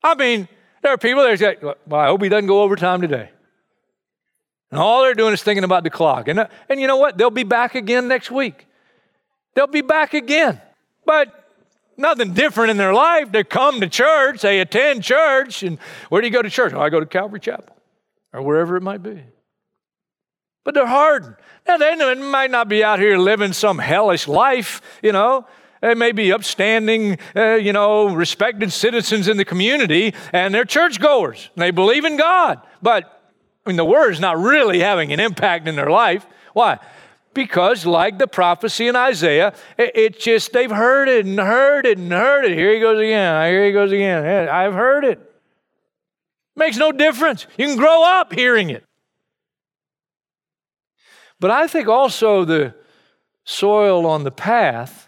I 0.03 0.15
mean, 0.15 0.49
there 0.85 0.93
are 0.93 0.97
people 0.99 1.23
that 1.23 1.39
say, 1.39 1.57
well, 1.63 1.99
I 1.99 2.05
hope 2.05 2.21
he 2.21 2.29
doesn't 2.29 2.45
go 2.45 2.61
overtime 2.61 3.01
today. 3.01 3.31
And 4.69 4.79
all 4.79 5.01
they're 5.01 5.15
doing 5.15 5.33
is 5.33 5.41
thinking 5.41 5.63
about 5.63 5.83
the 5.83 5.89
clock. 5.89 6.27
And, 6.27 6.41
uh, 6.41 6.47
and 6.69 6.79
you 6.79 6.85
know 6.85 6.97
what? 6.97 7.17
They'll 7.17 7.31
be 7.31 7.41
back 7.41 7.73
again 7.73 8.07
next 8.07 8.29
week. 8.29 8.67
They'll 9.55 9.65
be 9.65 9.81
back 9.81 10.13
again. 10.13 10.61
But 11.03 11.33
nothing 11.97 12.33
different 12.33 12.69
in 12.69 12.77
their 12.77 12.93
life. 12.93 13.31
They 13.31 13.43
come 13.43 13.81
to 13.81 13.89
church, 13.89 14.41
they 14.41 14.59
attend 14.59 15.03
church, 15.03 15.63
and 15.63 15.79
where 16.09 16.21
do 16.21 16.27
you 16.27 16.33
go 16.33 16.43
to 16.43 16.51
church? 16.51 16.71
Oh, 16.71 16.81
I 16.81 16.89
go 16.89 16.99
to 16.99 17.07
Calvary 17.07 17.39
Chapel 17.39 17.75
or 18.31 18.43
wherever 18.43 18.77
it 18.77 18.81
might 18.81 19.01
be. 19.01 19.23
But 20.65 20.75
they're 20.75 20.85
hardened. 20.85 21.35
Now, 21.67 21.77
they 21.77 21.95
might 22.13 22.51
not 22.51 22.69
be 22.69 22.83
out 22.83 22.99
here 22.99 23.17
living 23.17 23.53
some 23.53 23.79
hellish 23.79 24.27
life, 24.27 24.83
you 25.01 25.13
know. 25.13 25.47
They 25.85 25.93
may 25.93 26.13
be 26.13 26.31
upstanding, 26.31 27.19
uh, 27.35 27.53
you 27.53 27.71
know, 27.71 28.07
respected 28.07 28.71
citizens 28.71 29.27
in 29.27 29.37
the 29.37 29.45
community, 29.45 30.15
and 30.33 30.51
they're 30.51 30.65
churchgoers. 30.65 31.51
And 31.53 31.61
they 31.61 31.69
believe 31.69 32.05
in 32.05 32.17
God. 32.17 32.59
But, 32.81 33.21
I 33.63 33.69
mean, 33.69 33.77
the 33.77 33.85
word's 33.85 34.19
not 34.19 34.39
really 34.39 34.79
having 34.79 35.13
an 35.13 35.19
impact 35.19 35.67
in 35.67 35.75
their 35.75 35.91
life. 35.91 36.25
Why? 36.53 36.79
because, 37.35 37.85
like 37.85 38.17
the 38.17 38.27
prophecy 38.27 38.87
in 38.87 38.95
Isaiah, 38.95 39.53
it, 39.77 39.91
it, 39.93 40.19
just, 40.19 40.53
they've 40.53 40.71
heard 40.71 41.09
it 41.09 41.25
and 41.25 41.37
heard 41.37 41.85
it 41.85 41.97
and 41.97 42.11
heard 42.11 42.45
it. 42.45 42.57
Here 42.57 42.73
he 42.73 42.79
goes 42.79 42.97
again. 42.97 43.45
Here 43.45 43.65
he 43.65 43.73
goes 43.73 43.91
again. 43.91 44.49
I've 44.49 44.73
heard 44.73 45.03
it. 45.03 45.19
Makes 46.55 46.77
no 46.77 46.93
difference. 46.93 47.45
You 47.57 47.67
can 47.67 47.75
grow 47.75 48.03
up 48.03 48.31
hearing 48.31 48.69
it. 48.69 48.85
But 51.41 51.51
I 51.51 51.67
think 51.67 51.89
also 51.89 52.45
the 52.45 52.73
soil 53.43 54.05
on 54.05 54.23
the 54.23 54.31
path, 54.31 55.04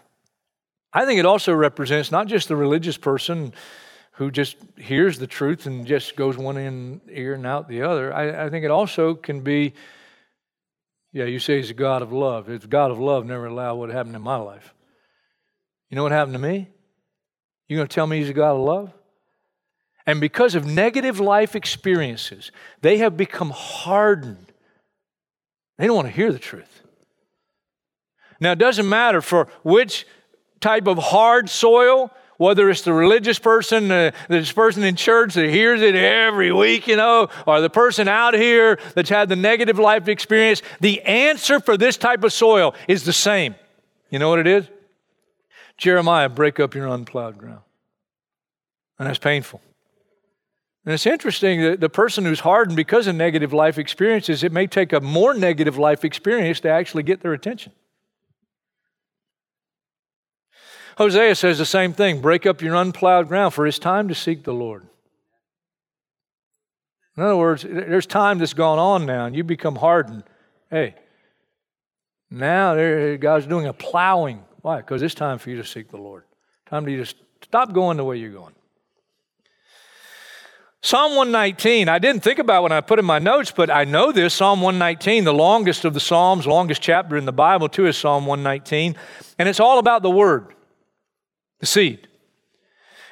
I 0.92 1.04
think 1.04 1.18
it 1.18 1.26
also 1.26 1.52
represents 1.52 2.10
not 2.10 2.26
just 2.26 2.48
the 2.48 2.56
religious 2.56 2.96
person 2.96 3.52
who 4.12 4.30
just 4.30 4.56
hears 4.76 5.18
the 5.18 5.26
truth 5.26 5.66
and 5.66 5.86
just 5.86 6.16
goes 6.16 6.36
one 6.36 6.56
in 6.56 7.00
ear 7.10 7.34
and 7.34 7.46
out 7.46 7.68
the 7.68 7.82
other. 7.82 8.12
I, 8.12 8.46
I 8.46 8.50
think 8.50 8.64
it 8.64 8.70
also 8.70 9.14
can 9.14 9.40
be 9.40 9.74
yeah, 11.12 11.24
you 11.24 11.38
say 11.38 11.56
he's 11.56 11.70
a 11.70 11.74
God 11.74 12.02
of 12.02 12.12
love. 12.12 12.50
If 12.50 12.68
God 12.68 12.90
of 12.90 12.98
love 12.98 13.24
never 13.24 13.46
allowed 13.46 13.76
what 13.76 13.90
happened 13.90 14.14
in 14.14 14.22
my 14.22 14.36
life. 14.36 14.74
You 15.90 15.96
know 15.96 16.02
what 16.02 16.12
happened 16.12 16.34
to 16.34 16.38
me? 16.38 16.68
You 17.66 17.76
going 17.76 17.88
to 17.88 17.94
tell 17.94 18.06
me 18.06 18.18
he's 18.18 18.28
a 18.28 18.34
God 18.34 18.52
of 18.52 18.60
love? 18.60 18.92
And 20.06 20.20
because 20.20 20.54
of 20.54 20.66
negative 20.66 21.20
life 21.20 21.56
experiences, 21.56 22.50
they 22.82 22.98
have 22.98 23.16
become 23.16 23.50
hardened. 23.50 24.52
They 25.76 25.86
don't 25.86 25.96
want 25.96 26.08
to 26.08 26.14
hear 26.14 26.32
the 26.32 26.38
truth. 26.38 26.82
Now, 28.40 28.52
it 28.52 28.58
doesn't 28.58 28.88
matter 28.88 29.20
for 29.20 29.48
which 29.62 30.06
type 30.60 30.86
of 30.86 30.98
hard 30.98 31.48
soil 31.48 32.10
whether 32.38 32.70
it's 32.70 32.82
the 32.82 32.92
religious 32.92 33.38
person, 33.38 33.90
uh, 33.90 34.12
this 34.28 34.50
person 34.52 34.84
in 34.84 34.96
church 34.96 35.34
that 35.34 35.50
hears 35.50 35.82
it 35.82 35.94
every 35.94 36.52
week, 36.52 36.86
you 36.86 36.96
know, 36.96 37.28
or 37.46 37.60
the 37.60 37.68
person 37.68 38.08
out 38.08 38.32
here 38.32 38.78
that's 38.94 39.10
had 39.10 39.28
the 39.28 39.36
negative 39.36 39.78
life 39.78 40.08
experience, 40.08 40.62
the 40.80 41.02
answer 41.02 41.60
for 41.60 41.76
this 41.76 41.96
type 41.96 42.24
of 42.24 42.32
soil 42.32 42.74
is 42.86 43.04
the 43.04 43.12
same. 43.12 43.56
You 44.08 44.18
know 44.18 44.30
what 44.30 44.38
it 44.38 44.46
is? 44.46 44.66
Jeremiah, 45.76 46.28
break 46.28 46.58
up 46.58 46.74
your 46.74 46.86
unplowed 46.86 47.38
ground. 47.38 47.62
And 48.98 49.08
that's 49.08 49.18
painful. 49.18 49.60
And 50.84 50.94
it's 50.94 51.06
interesting 51.06 51.60
that 51.62 51.80
the 51.80 51.90
person 51.90 52.24
who's 52.24 52.40
hardened 52.40 52.76
because 52.76 53.06
of 53.06 53.16
negative 53.16 53.52
life 53.52 53.78
experiences, 53.78 54.42
it 54.42 54.52
may 54.52 54.66
take 54.66 54.92
a 54.92 55.00
more 55.00 55.34
negative 55.34 55.76
life 55.76 56.04
experience 56.04 56.60
to 56.60 56.68
actually 56.68 57.02
get 57.02 57.20
their 57.20 57.32
attention. 57.32 57.72
Hosea 60.98 61.36
says 61.36 61.58
the 61.58 61.64
same 61.64 61.92
thing 61.92 62.20
break 62.20 62.44
up 62.44 62.60
your 62.60 62.74
unplowed 62.74 63.28
ground, 63.28 63.54
for 63.54 63.68
it's 63.68 63.78
time 63.78 64.08
to 64.08 64.16
seek 64.16 64.42
the 64.42 64.52
Lord. 64.52 64.84
In 67.16 67.22
other 67.22 67.36
words, 67.36 67.62
there's 67.62 68.04
time 68.04 68.38
that's 68.38 68.52
gone 68.52 68.80
on 68.80 69.06
now, 69.06 69.26
and 69.26 69.36
you 69.36 69.44
become 69.44 69.76
hardened. 69.76 70.24
Hey, 70.70 70.96
now 72.30 72.74
God's 73.16 73.46
doing 73.46 73.66
a 73.66 73.72
plowing. 73.72 74.42
Why? 74.62 74.78
Because 74.78 75.00
it's 75.02 75.14
time 75.14 75.38
for 75.38 75.50
you 75.50 75.56
to 75.56 75.64
seek 75.64 75.88
the 75.88 75.98
Lord. 75.98 76.24
Time 76.66 76.84
to 76.84 76.96
just 76.96 77.14
stop 77.42 77.72
going 77.72 77.96
the 77.96 78.04
way 78.04 78.16
you're 78.16 78.32
going. 78.32 78.54
Psalm 80.82 81.14
119, 81.14 81.88
I 81.88 82.00
didn't 82.00 82.24
think 82.24 82.40
about 82.40 82.64
when 82.64 82.72
I 82.72 82.80
put 82.80 82.98
in 82.98 83.04
my 83.04 83.20
notes, 83.20 83.52
but 83.52 83.70
I 83.70 83.84
know 83.84 84.10
this. 84.10 84.34
Psalm 84.34 84.60
119, 84.62 85.22
the 85.22 85.32
longest 85.32 85.84
of 85.84 85.94
the 85.94 86.00
Psalms, 86.00 86.44
longest 86.44 86.82
chapter 86.82 87.16
in 87.16 87.24
the 87.24 87.32
Bible, 87.32 87.68
too, 87.68 87.86
is 87.86 87.96
Psalm 87.96 88.26
119. 88.26 88.96
And 89.38 89.48
it's 89.48 89.60
all 89.60 89.78
about 89.78 90.02
the 90.02 90.10
Word 90.10 90.54
the 91.60 91.66
seed. 91.66 92.08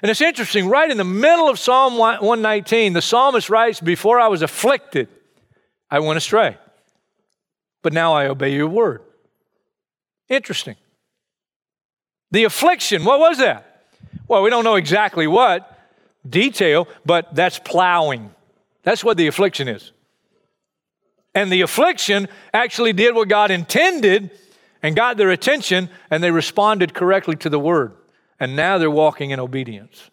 And 0.02 0.10
it's 0.10 0.20
interesting, 0.20 0.68
right 0.68 0.90
in 0.90 0.98
the 0.98 1.04
middle 1.04 1.48
of 1.48 1.58
Psalm 1.58 1.96
119, 1.96 2.92
the 2.92 3.02
psalmist 3.02 3.48
writes, 3.48 3.80
Before 3.80 4.20
I 4.20 4.28
was 4.28 4.42
afflicted, 4.42 5.08
I 5.90 6.00
went 6.00 6.18
astray. 6.18 6.58
But 7.82 7.92
now 7.92 8.12
I 8.12 8.26
obey 8.26 8.52
your 8.52 8.68
word. 8.68 9.02
Interesting. 10.28 10.76
The 12.30 12.44
affliction, 12.44 13.04
what 13.04 13.20
was 13.20 13.38
that? 13.38 13.84
Well, 14.28 14.42
we 14.42 14.50
don't 14.50 14.64
know 14.64 14.74
exactly 14.74 15.26
what 15.26 15.72
detail, 16.28 16.88
but 17.04 17.34
that's 17.34 17.58
plowing. 17.58 18.30
That's 18.82 19.04
what 19.04 19.16
the 19.16 19.28
affliction 19.28 19.68
is. 19.68 19.92
And 21.34 21.52
the 21.52 21.60
affliction 21.60 22.28
actually 22.52 22.92
did 22.92 23.14
what 23.14 23.28
God 23.28 23.50
intended 23.50 24.30
and 24.82 24.96
got 24.96 25.16
their 25.16 25.30
attention, 25.30 25.88
and 26.10 26.22
they 26.22 26.30
responded 26.30 26.94
correctly 26.94 27.36
to 27.36 27.50
the 27.50 27.58
word. 27.58 27.94
And 28.38 28.56
now 28.56 28.78
they're 28.78 28.90
walking 28.90 29.30
in 29.30 29.40
obedience. 29.40 30.10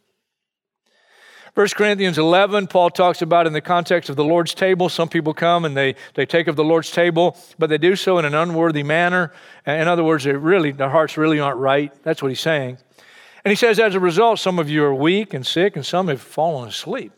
1 1.56 1.68
Corinthians 1.76 2.18
11, 2.18 2.66
Paul 2.66 2.90
talks 2.90 3.22
about 3.22 3.46
in 3.46 3.54
the 3.54 3.62
context 3.62 4.10
of 4.10 4.16
the 4.16 4.24
Lord's 4.24 4.56
table. 4.56 4.90
Some 4.90 5.08
people 5.08 5.36
come 5.36 5.66
and 5.66 5.78
they, 5.78 5.94
they 6.16 6.26
take 6.26 6.48
of 6.48 6.56
the 6.56 6.64
Lord's 6.64 6.90
table, 6.90 7.38
but 7.60 7.70
they 7.70 7.78
do 7.78 7.96
so 7.96 8.18
in 8.18 8.26
an 8.26 8.34
unworthy 8.34 8.82
manner. 8.82 9.32
In 9.68 9.88
other 9.88 10.04
words, 10.04 10.24
they 10.24 10.32
really, 10.32 10.72
their 10.72 10.90
hearts 10.90 11.16
really 11.16 11.40
aren't 11.40 11.60
right. 11.60 11.94
That's 12.04 12.24
what 12.24 12.30
he's 12.30 12.40
saying. 12.40 12.80
And 13.46 13.52
he 13.52 13.56
says, 13.56 13.80
as 13.80 13.94
a 13.94 14.00
result, 14.00 14.40
some 14.40 14.58
of 14.58 14.68
you 14.68 14.84
are 14.84 14.96
weak 14.96 15.36
and 15.36 15.46
sick, 15.46 15.76
and 15.76 15.86
some 15.86 16.08
have 16.08 16.22
fallen 16.22 16.70
asleep. 16.70 17.12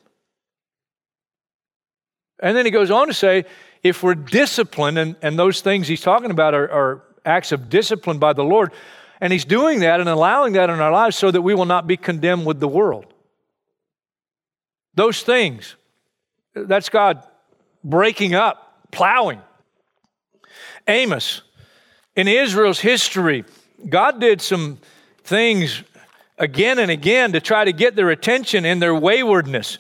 And 2.41 2.57
then 2.57 2.65
he 2.65 2.71
goes 2.71 2.91
on 2.91 3.07
to 3.07 3.13
say, 3.13 3.45
if 3.83 4.03
we're 4.03 4.15
disciplined, 4.15 4.97
and, 4.97 5.15
and 5.21 5.39
those 5.39 5.61
things 5.61 5.87
he's 5.87 6.01
talking 6.01 6.31
about 6.31 6.53
are, 6.53 6.69
are 6.69 7.03
acts 7.23 7.51
of 7.51 7.69
discipline 7.69 8.19
by 8.19 8.33
the 8.33 8.43
Lord, 8.43 8.73
and 9.21 9.31
he's 9.31 9.45
doing 9.45 9.79
that 9.79 9.99
and 9.99 10.09
allowing 10.09 10.53
that 10.53 10.69
in 10.69 10.79
our 10.79 10.91
lives 10.91 11.15
so 11.15 11.31
that 11.31 11.41
we 11.41 11.53
will 11.53 11.65
not 11.65 11.87
be 11.87 11.97
condemned 11.97 12.45
with 12.45 12.59
the 12.59 12.67
world. 12.67 13.05
Those 14.93 15.23
things, 15.23 15.75
that's 16.53 16.89
God 16.89 17.23
breaking 17.83 18.33
up, 18.33 18.91
plowing. 18.91 19.41
Amos, 20.87 21.41
in 22.15 22.27
Israel's 22.27 22.79
history, 22.79 23.43
God 23.87 24.19
did 24.19 24.41
some 24.41 24.79
things 25.23 25.83
again 26.37 26.79
and 26.79 26.91
again 26.91 27.33
to 27.33 27.41
try 27.41 27.65
to 27.65 27.73
get 27.73 27.95
their 27.95 28.09
attention 28.09 28.65
in 28.65 28.79
their 28.79 28.95
waywardness. 28.95 29.77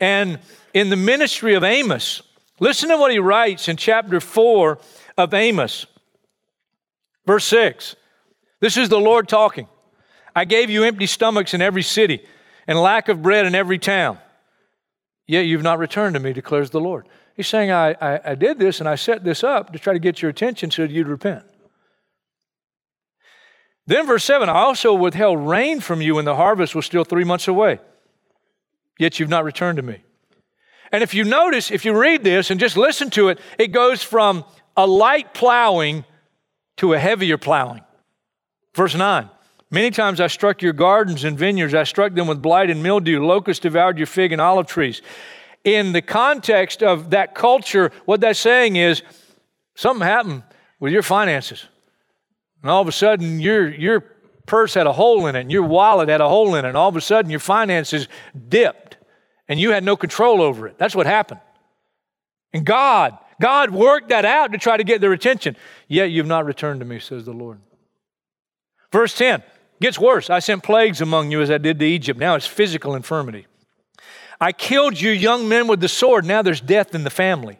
And 0.00 0.38
in 0.74 0.90
the 0.90 0.96
ministry 0.96 1.54
of 1.54 1.64
Amos, 1.64 2.22
listen 2.60 2.88
to 2.88 2.96
what 2.96 3.10
he 3.10 3.18
writes 3.18 3.68
in 3.68 3.76
chapter 3.76 4.20
4 4.20 4.78
of 5.16 5.34
Amos, 5.34 5.86
verse 7.26 7.44
6. 7.44 7.96
This 8.60 8.76
is 8.76 8.88
the 8.88 8.98
Lord 8.98 9.28
talking. 9.28 9.68
I 10.34 10.44
gave 10.44 10.70
you 10.70 10.84
empty 10.84 11.06
stomachs 11.06 11.54
in 11.54 11.62
every 11.62 11.82
city 11.82 12.24
and 12.66 12.78
lack 12.80 13.08
of 13.08 13.22
bread 13.22 13.46
in 13.46 13.54
every 13.54 13.78
town. 13.78 14.18
Yet 15.26 15.42
you've 15.42 15.62
not 15.62 15.78
returned 15.78 16.14
to 16.14 16.20
me, 16.20 16.32
declares 16.32 16.70
the 16.70 16.80
Lord. 16.80 17.06
He's 17.34 17.46
saying, 17.46 17.70
I, 17.70 17.92
I, 18.00 18.20
I 18.24 18.34
did 18.34 18.58
this 18.58 18.80
and 18.80 18.88
I 18.88 18.94
set 18.94 19.24
this 19.24 19.44
up 19.44 19.72
to 19.72 19.78
try 19.78 19.92
to 19.92 19.98
get 19.98 20.22
your 20.22 20.30
attention 20.30 20.70
so 20.70 20.82
that 20.82 20.90
you'd 20.90 21.08
repent. 21.08 21.44
Then, 23.86 24.06
verse 24.06 24.24
7 24.24 24.48
I 24.48 24.52
also 24.52 24.92
withheld 24.92 25.48
rain 25.48 25.80
from 25.80 26.02
you 26.02 26.16
when 26.16 26.24
the 26.24 26.36
harvest 26.36 26.74
was 26.74 26.84
still 26.84 27.04
three 27.04 27.24
months 27.24 27.48
away, 27.48 27.78
yet 28.98 29.18
you've 29.18 29.30
not 29.30 29.44
returned 29.44 29.76
to 29.76 29.82
me. 29.82 30.02
And 30.92 31.02
if 31.02 31.14
you 31.14 31.24
notice, 31.24 31.70
if 31.70 31.84
you 31.84 31.98
read 31.98 32.24
this 32.24 32.50
and 32.50 32.58
just 32.58 32.76
listen 32.76 33.10
to 33.10 33.28
it, 33.28 33.38
it 33.58 33.68
goes 33.68 34.02
from 34.02 34.44
a 34.76 34.86
light 34.86 35.32
plowing 35.34 36.04
to 36.78 36.94
a 36.94 36.98
heavier 36.98 37.38
plowing. 37.38 37.82
Verse 38.78 38.94
9 38.94 39.28
Many 39.72 39.90
times 39.90 40.20
I 40.20 40.28
struck 40.28 40.62
your 40.62 40.72
gardens 40.72 41.24
and 41.24 41.36
vineyards, 41.36 41.74
I 41.74 41.82
struck 41.82 42.14
them 42.14 42.28
with 42.28 42.40
blight 42.40 42.70
and 42.70 42.80
mildew, 42.80 43.20
locusts 43.20 43.60
devoured 43.60 43.98
your 43.98 44.06
fig 44.06 44.30
and 44.30 44.40
olive 44.40 44.68
trees. 44.68 45.02
In 45.64 45.90
the 45.90 46.00
context 46.00 46.84
of 46.84 47.10
that 47.10 47.34
culture, 47.34 47.90
what 48.04 48.20
that's 48.20 48.38
saying 48.38 48.76
is 48.76 49.02
something 49.74 50.06
happened 50.06 50.44
with 50.78 50.92
your 50.92 51.02
finances. 51.02 51.66
And 52.62 52.70
all 52.70 52.80
of 52.80 52.86
a 52.86 52.92
sudden, 52.92 53.40
your, 53.40 53.68
your 53.68 54.00
purse 54.46 54.74
had 54.74 54.86
a 54.86 54.92
hole 54.92 55.26
in 55.26 55.34
it, 55.34 55.40
and 55.40 55.50
your 55.50 55.64
wallet 55.64 56.08
had 56.08 56.20
a 56.20 56.28
hole 56.28 56.54
in 56.54 56.64
it, 56.64 56.68
and 56.68 56.76
all 56.76 56.88
of 56.88 56.96
a 56.96 57.00
sudden, 57.00 57.32
your 57.32 57.40
finances 57.40 58.06
dipped, 58.48 58.96
and 59.48 59.58
you 59.58 59.72
had 59.72 59.82
no 59.82 59.96
control 59.96 60.40
over 60.40 60.68
it. 60.68 60.78
That's 60.78 60.94
what 60.94 61.06
happened. 61.06 61.40
And 62.52 62.64
God, 62.64 63.18
God 63.40 63.72
worked 63.72 64.10
that 64.10 64.24
out 64.24 64.52
to 64.52 64.58
try 64.58 64.76
to 64.76 64.84
get 64.84 65.00
their 65.00 65.12
attention. 65.12 65.56
Yet 65.88 66.12
you've 66.12 66.26
not 66.26 66.46
returned 66.46 66.78
to 66.78 66.86
me, 66.86 67.00
says 67.00 67.24
the 67.24 67.32
Lord. 67.32 67.58
Verse 68.92 69.16
10 69.16 69.42
Gets 69.80 69.98
worse. 69.98 70.28
I 70.28 70.40
sent 70.40 70.62
plagues 70.62 71.00
among 71.00 71.30
you 71.30 71.40
as 71.40 71.50
I 71.50 71.58
did 71.58 71.78
to 71.78 71.86
Egypt. 71.86 72.18
Now 72.18 72.34
it's 72.34 72.46
physical 72.46 72.94
infirmity. 72.94 73.46
I 74.40 74.52
killed 74.52 75.00
you 75.00 75.10
young 75.10 75.48
men 75.48 75.68
with 75.68 75.80
the 75.80 75.88
sword. 75.88 76.24
Now 76.24 76.42
there's 76.42 76.60
death 76.60 76.94
in 76.94 77.04
the 77.04 77.10
family. 77.10 77.58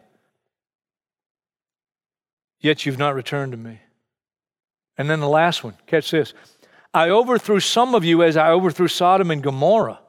Yet 2.60 2.86
you've 2.86 2.98
not 2.98 3.14
returned 3.14 3.52
to 3.52 3.58
me. 3.58 3.80
And 4.96 5.08
then 5.08 5.20
the 5.20 5.28
last 5.28 5.62
one, 5.62 5.74
catch 5.86 6.10
this. 6.10 6.34
I 6.92 7.10
overthrew 7.10 7.60
some 7.60 7.94
of 7.94 8.04
you 8.04 8.22
as 8.22 8.36
I 8.36 8.50
overthrew 8.50 8.88
Sodom 8.88 9.30
and 9.30 9.42
Gomorrah. 9.42 10.00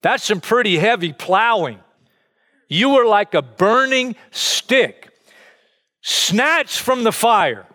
That's 0.00 0.24
some 0.24 0.40
pretty 0.40 0.78
heavy 0.78 1.12
plowing. 1.12 1.78
You 2.68 2.90
were 2.90 3.06
like 3.06 3.34
a 3.34 3.42
burning 3.42 4.16
stick, 4.30 5.10
snatched 6.00 6.80
from 6.80 7.04
the 7.04 7.12
fire. 7.12 7.66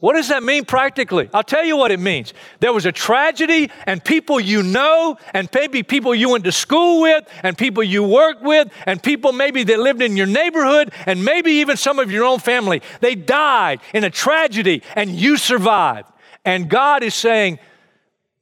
What 0.00 0.14
does 0.14 0.28
that 0.28 0.42
mean 0.42 0.64
practically? 0.64 1.28
I'll 1.34 1.44
tell 1.44 1.64
you 1.64 1.76
what 1.76 1.90
it 1.90 2.00
means. 2.00 2.32
There 2.58 2.72
was 2.72 2.86
a 2.86 2.92
tragedy, 2.92 3.70
and 3.86 4.02
people 4.02 4.40
you 4.40 4.62
know, 4.62 5.18
and 5.34 5.46
maybe 5.54 5.82
people 5.82 6.14
you 6.14 6.30
went 6.30 6.44
to 6.44 6.52
school 6.52 7.02
with, 7.02 7.28
and 7.42 7.56
people 7.56 7.82
you 7.82 8.02
work 8.02 8.40
with, 8.40 8.72
and 8.86 9.02
people 9.02 9.32
maybe 9.32 9.62
that 9.64 9.78
lived 9.78 10.00
in 10.00 10.16
your 10.16 10.26
neighborhood, 10.26 10.92
and 11.04 11.22
maybe 11.22 11.52
even 11.52 11.76
some 11.76 11.98
of 11.98 12.10
your 12.10 12.24
own 12.24 12.38
family. 12.38 12.80
They 13.00 13.14
died 13.14 13.80
in 13.92 14.04
a 14.04 14.10
tragedy, 14.10 14.82
and 14.96 15.10
you 15.10 15.36
survived. 15.36 16.08
And 16.46 16.70
God 16.70 17.02
is 17.02 17.14
saying, 17.14 17.58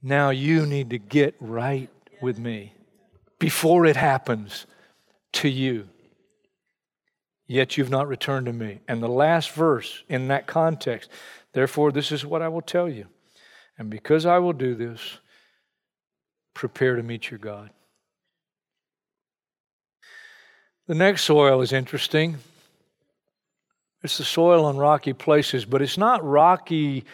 Now 0.01 0.31
you 0.31 0.65
need 0.65 0.91
to 0.91 0.99
get 0.99 1.35
right 1.41 1.91
with 2.23 2.39
me 2.39 2.73
before 3.41 3.85
it 3.85 3.97
happens 3.97 4.67
to 5.33 5.49
you. 5.49 5.89
Yet 7.49 7.77
you've 7.77 7.91
not 7.91 8.07
returned 8.07 8.47
to 8.47 8.53
me. 8.53 8.81
And 8.87 9.03
the 9.03 9.09
last 9.09 9.51
verse 9.53 10.05
in 10.09 10.29
that 10.29 10.47
context 10.47 11.11
Therefore, 11.59 11.91
this 11.91 12.13
is 12.13 12.25
what 12.25 12.41
I 12.41 12.47
will 12.47 12.63
tell 12.63 12.89
you. 12.89 13.07
And 13.79 13.91
because 13.91 14.27
I 14.27 14.39
will 14.39 14.53
do 14.53 14.77
this, 14.77 15.19
prepare 16.55 16.95
to 16.95 17.03
meet 17.03 17.33
your 17.33 17.39
God. 17.39 17.71
The 20.87 20.95
next 20.95 21.25
soil 21.25 21.61
is 21.61 21.73
interesting. 21.73 22.37
It's 24.05 24.19
the 24.19 24.25
soil 24.25 24.67
on 24.67 24.77
rocky 24.77 25.13
places, 25.13 25.65
but 25.65 25.83
it's 25.83 25.99
not 25.99 26.25
rocky. 26.25 27.05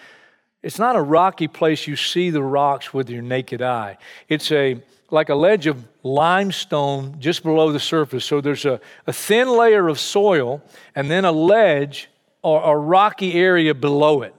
It's 0.62 0.78
not 0.78 0.94
a 0.94 1.00
rocky 1.00 1.48
place 1.48 1.86
you 1.86 1.96
see 1.96 2.28
the 2.28 2.42
rocks 2.42 2.92
with 2.92 3.08
your 3.08 3.22
naked 3.22 3.62
eye. 3.62 3.96
It's 4.28 4.52
a 4.52 4.78
like 5.10 5.30
a 5.30 5.34
ledge 5.34 5.66
of 5.66 5.82
limestone 6.02 7.18
just 7.18 7.44
below 7.44 7.72
the 7.72 7.80
surface. 7.80 8.26
So 8.26 8.42
there's 8.42 8.66
a, 8.66 8.78
a 9.06 9.12
thin 9.14 9.48
layer 9.48 9.88
of 9.88 9.98
soil 9.98 10.62
and 10.94 11.10
then 11.10 11.24
a 11.24 11.32
ledge 11.32 12.10
or 12.44 12.62
a 12.62 12.76
rocky 12.76 13.32
area 13.32 13.74
below 13.74 14.20
it. 14.20 14.34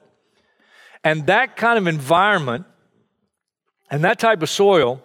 And 1.04 1.26
that 1.26 1.58
kind 1.58 1.80
of 1.80 1.88
environment 1.88 2.66
and 3.90 4.04
that 4.04 4.20
type 4.20 4.44
of 4.44 4.50
soil 4.50 5.04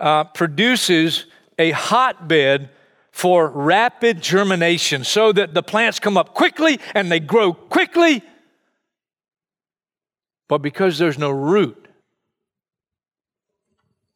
uh, 0.00 0.24
produces 0.24 1.26
a 1.56 1.70
hotbed 1.70 2.68
for 3.12 3.48
rapid 3.48 4.20
germination 4.20 5.04
so 5.04 5.32
that 5.32 5.54
the 5.54 5.62
plants 5.62 6.00
come 6.00 6.16
up 6.16 6.34
quickly 6.34 6.80
and 6.94 7.12
they 7.12 7.20
grow 7.20 7.52
quickly. 7.52 8.22
But 10.48 10.58
because 10.58 10.98
there's 10.98 11.18
no 11.18 11.30
root, 11.30 11.86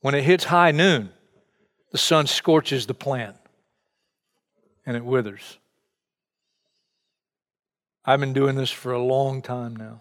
when 0.00 0.14
it 0.14 0.22
hits 0.22 0.44
high 0.44 0.72
noon, 0.72 1.10
the 1.92 1.98
sun 1.98 2.26
scorches 2.26 2.86
the 2.86 2.94
plant 2.94 3.36
and 4.84 4.96
it 4.96 5.04
withers. 5.04 5.58
I've 8.06 8.20
been 8.20 8.32
doing 8.32 8.56
this 8.56 8.70
for 8.70 8.92
a 8.92 9.02
long 9.02 9.40
time 9.40 9.76
now. 9.76 10.00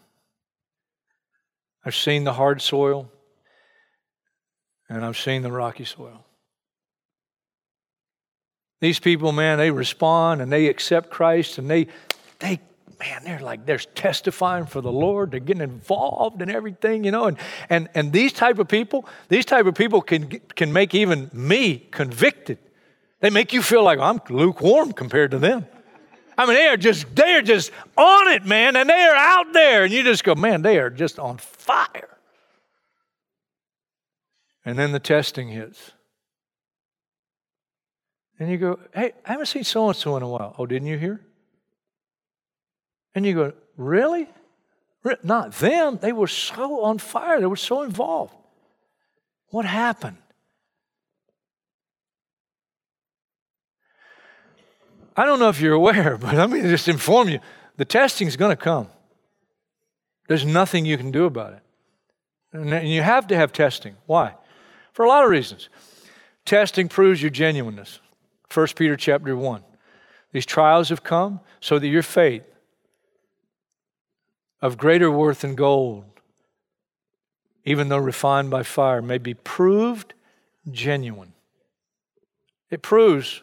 I've 1.85 1.95
seen 1.95 2.23
the 2.23 2.33
hard 2.33 2.61
soil 2.61 3.09
and 4.89 5.05
I've 5.05 5.17
seen 5.17 5.41
the 5.41 5.51
rocky 5.51 5.85
soil. 5.85 6.25
These 8.81 8.99
people, 8.99 9.31
man, 9.31 9.57
they 9.57 9.71
respond 9.71 10.41
and 10.41 10.51
they 10.51 10.67
accept 10.67 11.09
Christ 11.09 11.57
and 11.57 11.69
they, 11.69 11.87
they, 12.39 12.59
man, 12.99 13.23
they're 13.23 13.39
like, 13.39 13.65
they're 13.65 13.77
testifying 13.77 14.65
for 14.65 14.81
the 14.81 14.91
Lord. 14.91 15.31
They're 15.31 15.39
getting 15.39 15.63
involved 15.63 16.41
in 16.41 16.49
everything, 16.49 17.05
you 17.05 17.11
know. 17.11 17.27
And, 17.27 17.37
and, 17.69 17.89
and 17.95 18.11
these 18.11 18.33
type 18.33 18.59
of 18.59 18.67
people, 18.67 19.05
these 19.29 19.45
type 19.45 19.65
of 19.65 19.75
people 19.75 20.01
can, 20.01 20.27
can 20.55 20.73
make 20.73 20.93
even 20.93 21.29
me 21.31 21.87
convicted. 21.91 22.57
They 23.21 23.29
make 23.29 23.53
you 23.53 23.61
feel 23.61 23.83
like 23.83 23.99
I'm 23.99 24.19
lukewarm 24.29 24.91
compared 24.91 25.31
to 25.31 25.39
them. 25.39 25.65
I 26.37 26.45
mean, 26.45 26.55
they 26.55 26.67
are 26.67 26.77
just 26.77 27.15
they 27.15 27.33
are 27.33 27.41
just 27.41 27.71
on 27.97 28.27
it, 28.29 28.45
man, 28.45 28.75
and 28.75 28.89
they 28.89 29.01
are 29.01 29.15
out 29.15 29.53
there, 29.53 29.83
and 29.83 29.93
you 29.93 30.03
just 30.03 30.23
go, 30.23 30.35
man, 30.35 30.61
they 30.61 30.79
are 30.79 30.89
just 30.89 31.19
on 31.19 31.37
fire. 31.37 32.09
And 34.65 34.77
then 34.79 34.91
the 34.91 34.99
testing 34.99 35.49
hits. 35.49 35.91
And 38.39 38.49
you 38.49 38.57
go, 38.57 38.79
hey, 38.93 39.13
I 39.25 39.31
haven't 39.31 39.45
seen 39.47 39.63
so 39.63 39.87
and 39.87 39.95
so 39.95 40.17
in 40.17 40.23
a 40.23 40.27
while. 40.27 40.55
Oh, 40.57 40.65
didn't 40.65 40.87
you 40.87 40.97
hear? 40.97 41.21
And 43.13 43.25
you 43.25 43.33
go, 43.35 43.53
really? 43.77 44.27
Not 45.21 45.53
them. 45.53 45.99
They 46.01 46.13
were 46.13 46.27
so 46.27 46.83
on 46.83 46.97
fire, 46.97 47.39
they 47.39 47.45
were 47.45 47.55
so 47.55 47.83
involved. 47.83 48.33
What 49.49 49.65
happened? 49.65 50.17
I 55.15 55.25
don't 55.25 55.39
know 55.39 55.49
if 55.49 55.61
you're 55.61 55.73
aware, 55.73 56.17
but 56.21 56.33
let 56.33 56.49
me 56.49 56.61
just 56.61 56.87
inform 56.87 57.29
you 57.29 57.39
the 57.77 57.85
testing 57.85 58.27
is 58.27 58.37
going 58.37 58.55
to 58.55 58.61
come. 58.61 58.87
There's 60.27 60.45
nothing 60.45 60.85
you 60.85 60.97
can 60.97 61.11
do 61.11 61.25
about 61.25 61.53
it. 61.53 61.59
And 62.53 62.87
you 62.87 63.01
have 63.01 63.27
to 63.27 63.35
have 63.35 63.51
testing. 63.51 63.95
Why? 64.05 64.35
For 64.93 65.03
a 65.05 65.07
lot 65.07 65.23
of 65.23 65.29
reasons. 65.29 65.69
Testing 66.45 66.87
proves 66.87 67.21
your 67.21 67.31
genuineness. 67.31 67.99
1 68.53 68.67
Peter 68.75 68.95
chapter 68.95 69.35
1. 69.35 69.63
These 70.31 70.45
trials 70.45 70.89
have 70.89 71.03
come 71.03 71.39
so 71.59 71.79
that 71.79 71.87
your 71.87 72.03
faith, 72.03 72.43
of 74.61 74.77
greater 74.77 75.11
worth 75.11 75.41
than 75.41 75.55
gold, 75.55 76.05
even 77.65 77.89
though 77.89 77.97
refined 77.97 78.49
by 78.49 78.63
fire, 78.63 79.01
may 79.01 79.17
be 79.17 79.33
proved 79.33 80.13
genuine. 80.71 81.33
It 82.69 82.81
proves 82.81 83.41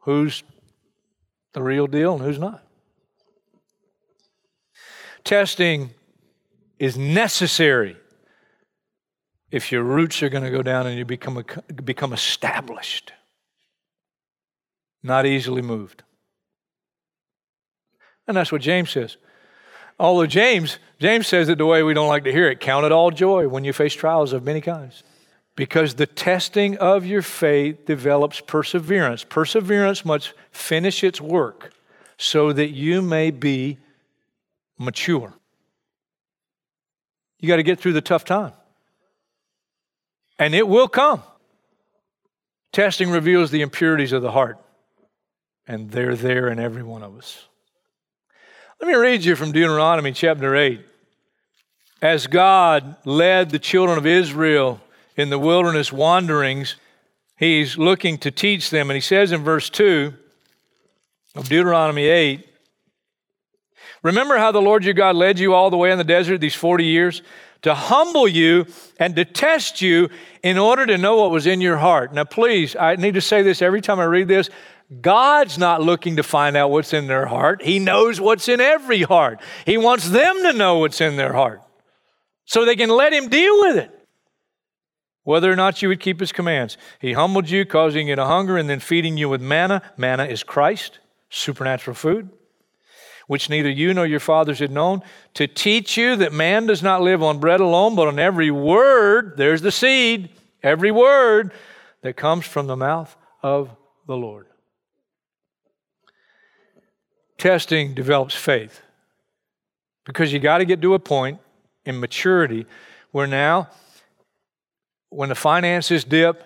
who's 0.00 0.42
the 1.52 1.62
real 1.62 1.86
deal 1.86 2.14
and 2.14 2.22
who's 2.22 2.38
not. 2.38 2.62
Testing 5.24 5.90
is 6.78 6.96
necessary 6.96 7.96
if 9.50 9.72
your 9.72 9.82
roots 9.82 10.22
are 10.22 10.28
going 10.28 10.44
to 10.44 10.50
go 10.50 10.62
down 10.62 10.86
and 10.86 10.98
you 10.98 11.04
become, 11.04 11.42
become 11.84 12.12
established, 12.12 13.12
not 15.02 15.26
easily 15.26 15.62
moved. 15.62 16.02
And 18.26 18.36
that's 18.36 18.52
what 18.52 18.60
James 18.60 18.90
says. 18.90 19.16
Although 19.98 20.26
James, 20.26 20.78
James 21.00 21.26
says 21.26 21.48
it 21.48 21.58
the 21.58 21.66
way 21.66 21.82
we 21.82 21.94
don't 21.94 22.08
like 22.08 22.24
to 22.24 22.32
hear 22.32 22.48
it 22.48 22.60
count 22.60 22.86
it 22.86 22.92
all 22.92 23.10
joy 23.10 23.48
when 23.48 23.64
you 23.64 23.72
face 23.72 23.94
trials 23.94 24.32
of 24.32 24.44
many 24.44 24.60
kinds. 24.60 25.02
Because 25.58 25.94
the 25.96 26.06
testing 26.06 26.76
of 26.76 27.04
your 27.04 27.20
faith 27.20 27.84
develops 27.84 28.40
perseverance. 28.40 29.24
Perseverance 29.24 30.04
must 30.04 30.32
finish 30.52 31.02
its 31.02 31.20
work 31.20 31.72
so 32.16 32.52
that 32.52 32.68
you 32.68 33.02
may 33.02 33.32
be 33.32 33.78
mature. 34.78 35.34
You 37.40 37.48
got 37.48 37.56
to 37.56 37.64
get 37.64 37.80
through 37.80 37.94
the 37.94 38.00
tough 38.00 38.24
time. 38.24 38.52
And 40.38 40.54
it 40.54 40.68
will 40.68 40.86
come. 40.86 41.24
Testing 42.70 43.10
reveals 43.10 43.50
the 43.50 43.62
impurities 43.62 44.12
of 44.12 44.22
the 44.22 44.30
heart, 44.30 44.58
and 45.66 45.90
they're 45.90 46.14
there 46.14 46.46
in 46.50 46.60
every 46.60 46.84
one 46.84 47.02
of 47.02 47.18
us. 47.18 47.48
Let 48.80 48.86
me 48.86 48.94
read 48.94 49.24
you 49.24 49.34
from 49.34 49.50
Deuteronomy 49.50 50.12
chapter 50.12 50.54
8. 50.54 50.86
As 52.00 52.28
God 52.28 52.94
led 53.04 53.50
the 53.50 53.58
children 53.58 53.98
of 53.98 54.06
Israel 54.06 54.80
in 55.18 55.30
the 55.30 55.38
wilderness 55.38 55.92
wanderings, 55.92 56.76
He's 57.36 57.76
looking 57.76 58.18
to 58.18 58.30
teach 58.30 58.70
them. 58.70 58.90
And 58.90 58.96
He 58.96 59.00
says 59.00 59.32
in 59.32 59.44
verse 59.44 59.68
2 59.68 60.14
of 61.34 61.48
Deuteronomy 61.48 62.06
8 62.06 62.48
Remember 64.02 64.38
how 64.38 64.52
the 64.52 64.62
Lord 64.62 64.84
your 64.84 64.94
God 64.94 65.16
led 65.16 65.38
you 65.38 65.54
all 65.54 65.70
the 65.70 65.76
way 65.76 65.90
in 65.90 65.98
the 65.98 66.04
desert 66.04 66.40
these 66.40 66.54
40 66.54 66.84
years? 66.84 67.22
To 67.62 67.74
humble 67.74 68.28
you 68.28 68.66
and 69.00 69.16
to 69.16 69.24
test 69.24 69.82
you 69.82 70.08
in 70.44 70.58
order 70.58 70.86
to 70.86 70.96
know 70.96 71.16
what 71.16 71.32
was 71.32 71.48
in 71.48 71.60
your 71.60 71.76
heart. 71.76 72.14
Now, 72.14 72.22
please, 72.22 72.76
I 72.76 72.94
need 72.94 73.14
to 73.14 73.20
say 73.20 73.42
this 73.42 73.60
every 73.60 73.80
time 73.80 73.98
I 73.98 74.04
read 74.04 74.28
this. 74.28 74.48
God's 75.00 75.58
not 75.58 75.82
looking 75.82 76.16
to 76.16 76.22
find 76.22 76.56
out 76.56 76.70
what's 76.70 76.92
in 76.92 77.08
their 77.08 77.26
heart. 77.26 77.60
He 77.62 77.80
knows 77.80 78.20
what's 78.20 78.48
in 78.48 78.60
every 78.60 79.02
heart. 79.02 79.40
He 79.66 79.76
wants 79.76 80.08
them 80.08 80.36
to 80.44 80.52
know 80.52 80.78
what's 80.78 81.00
in 81.00 81.16
their 81.16 81.32
heart 81.32 81.60
so 82.44 82.64
they 82.64 82.76
can 82.76 82.88
let 82.88 83.12
Him 83.12 83.28
deal 83.28 83.60
with 83.60 83.76
it. 83.76 83.97
Whether 85.28 85.52
or 85.52 85.56
not 85.56 85.82
you 85.82 85.88
would 85.88 86.00
keep 86.00 86.20
His 86.20 86.32
commands. 86.32 86.78
He 87.02 87.12
humbled 87.12 87.50
you, 87.50 87.66
causing 87.66 88.08
you 88.08 88.16
to 88.16 88.24
hunger, 88.24 88.56
and 88.56 88.70
then 88.70 88.80
feeding 88.80 89.18
you 89.18 89.28
with 89.28 89.42
manna. 89.42 89.82
Manna 89.98 90.24
is 90.24 90.42
Christ, 90.42 91.00
supernatural 91.28 91.94
food 91.94 92.30
which 93.26 93.50
neither 93.50 93.68
you 93.68 93.92
nor 93.92 94.06
your 94.06 94.20
fathers 94.20 94.58
had 94.58 94.70
known, 94.70 95.02
to 95.34 95.46
teach 95.46 95.98
you 95.98 96.16
that 96.16 96.32
man 96.32 96.64
does 96.64 96.82
not 96.82 97.02
live 97.02 97.22
on 97.22 97.38
bread 97.38 97.60
alone, 97.60 97.94
but 97.94 98.08
on 98.08 98.18
every 98.18 98.50
word, 98.50 99.34
there's 99.36 99.60
the 99.60 99.70
seed, 99.70 100.30
every 100.62 100.90
word 100.90 101.52
that 102.00 102.16
comes 102.16 102.46
from 102.46 102.66
the 102.66 102.74
mouth 102.74 103.14
of 103.42 103.68
the 104.06 104.16
Lord. 104.16 104.46
Testing 107.36 107.92
develops 107.92 108.34
faith 108.34 108.80
because 110.06 110.32
you 110.32 110.38
got 110.38 110.58
to 110.58 110.64
get 110.64 110.80
to 110.80 110.94
a 110.94 110.98
point 110.98 111.38
in 111.84 112.00
maturity 112.00 112.64
where 113.10 113.26
now, 113.26 113.68
when 115.10 115.28
the 115.28 115.34
finances 115.34 116.04
dip 116.04 116.42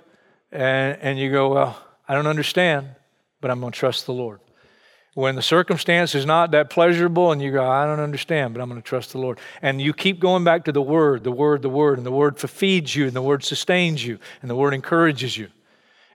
and, 0.50 0.98
and 1.00 1.18
you 1.18 1.30
go, 1.30 1.52
Well, 1.52 1.82
I 2.08 2.14
don't 2.14 2.26
understand, 2.26 2.88
but 3.40 3.50
I'm 3.50 3.60
going 3.60 3.72
to 3.72 3.78
trust 3.78 4.06
the 4.06 4.12
Lord 4.12 4.40
when 5.14 5.34
the 5.34 5.42
circumstance 5.42 6.14
is 6.14 6.24
not 6.24 6.52
that 6.52 6.70
pleasurable 6.70 7.32
and 7.32 7.42
you 7.42 7.52
go, 7.52 7.68
I 7.68 7.84
don't 7.84 8.00
understand, 8.00 8.54
but 8.54 8.62
I'm 8.62 8.68
going 8.68 8.80
to 8.80 8.86
trust 8.86 9.12
the 9.12 9.18
Lord. 9.18 9.38
And 9.60 9.80
you 9.80 9.92
keep 9.92 10.18
going 10.18 10.42
back 10.42 10.64
to 10.64 10.72
the 10.72 10.82
Word, 10.82 11.22
the 11.22 11.32
Word, 11.32 11.62
the 11.62 11.68
Word, 11.68 11.98
and 11.98 12.06
the 12.06 12.12
Word 12.12 12.38
feeds 12.38 12.96
you, 12.96 13.06
and 13.06 13.12
the 13.12 13.22
Word 13.22 13.44
sustains 13.44 14.04
you, 14.04 14.18
and 14.40 14.50
the 14.50 14.56
Word 14.56 14.72
encourages 14.72 15.36
you. 15.36 15.48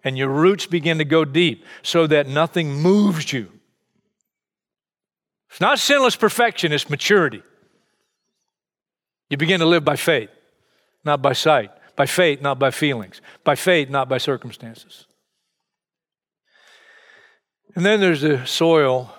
And 0.04 0.18
your 0.18 0.30
roots 0.30 0.66
begin 0.66 0.98
to 0.98 1.06
go 1.06 1.26
deep 1.26 1.64
so 1.84 2.08
that 2.08 2.28
nothing 2.28 2.74
moves 2.74 3.32
you. 3.32 3.52
It's 5.50 5.62
not 5.62 5.80
sinless 5.80 6.16
perfection, 6.16 6.72
it's 6.72 6.90
maturity. 6.90 7.44
You 9.30 9.38
begin 9.38 9.60
to 9.60 9.66
live 9.66 9.84
by 9.86 9.96
faith, 9.96 10.30
not 11.04 11.22
by 11.22 11.34
sight. 11.34 11.72
By 11.98 12.06
faith, 12.06 12.42
not 12.42 12.60
by 12.60 12.72
feelings. 12.72 13.22
By 13.44 13.56
faith, 13.56 13.90
not 13.90 14.08
by 14.08 14.20
circumstances. 14.20 15.08
And 17.76 17.86
then 17.86 18.00
there's 18.00 18.22
the 18.22 18.46
soil 18.46 19.14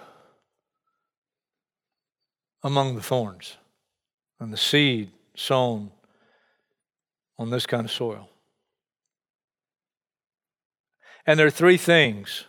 among 2.62 2.94
the 2.94 3.02
thorns 3.02 3.56
and 4.40 4.52
the 4.52 4.56
seed 4.56 5.10
sown 5.34 5.90
on 7.38 7.50
this 7.50 7.66
kind 7.66 7.84
of 7.84 7.90
soil. 7.90 8.28
And 11.26 11.38
there 11.38 11.46
are 11.46 11.50
three 11.50 11.76
things 11.76 12.44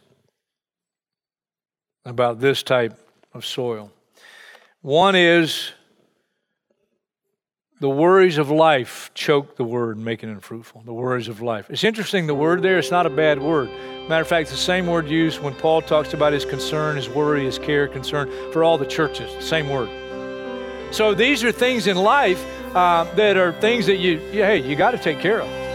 about 2.06 2.40
this 2.40 2.64
type 2.64 2.98
of 3.34 3.46
soil. 3.46 3.92
One 4.82 5.16
is 5.16 5.72
the 7.80 7.90
worries 7.90 8.38
of 8.38 8.50
life 8.50 9.10
choke 9.14 9.56
the 9.56 9.64
word, 9.64 9.98
making 9.98 10.30
it 10.30 10.44
fruitful. 10.44 10.82
The 10.86 10.94
worries 10.94 11.30
of 11.30 11.42
life. 11.42 11.70
It's 11.70 11.86
interesting, 11.86 12.28
the 12.28 12.36
word 12.36 12.62
there, 12.62 12.78
it's 12.78 12.92
not 12.92 13.06
a 13.06 13.10
bad 13.10 13.42
word. 13.42 13.70
Matter 14.10 14.22
of 14.22 14.28
fact, 14.28 14.50
the 14.50 14.58
same 14.58 14.88
word 14.88 15.08
used 15.08 15.42
when 15.42 15.54
Paul 15.54 15.82
talks 15.82 16.14
about 16.14 16.34
his 16.34 16.44
concern, 16.44 16.98
his 16.98 17.08
worry, 17.08 17.46
his 17.46 17.58
care, 17.58 17.88
concern 17.88 18.30
for 18.52 18.64
all 18.64 18.78
the 18.78 18.86
churches. 18.86 19.32
Same 19.44 19.70
word. 19.70 19.90
So 20.92 21.14
these 21.14 21.44
are 21.44 21.52
things 21.52 21.88
in 21.88 21.96
life 21.96 22.44
uh, 22.76 23.06
that 23.16 23.38
are 23.38 23.54
things 23.54 23.86
that 23.86 23.98
you 23.98 24.18
hey, 24.18 24.58
you 24.58 24.76
got 24.76 24.92
to 24.92 24.98
take 24.98 25.20
care 25.20 25.42
of. 25.42 25.69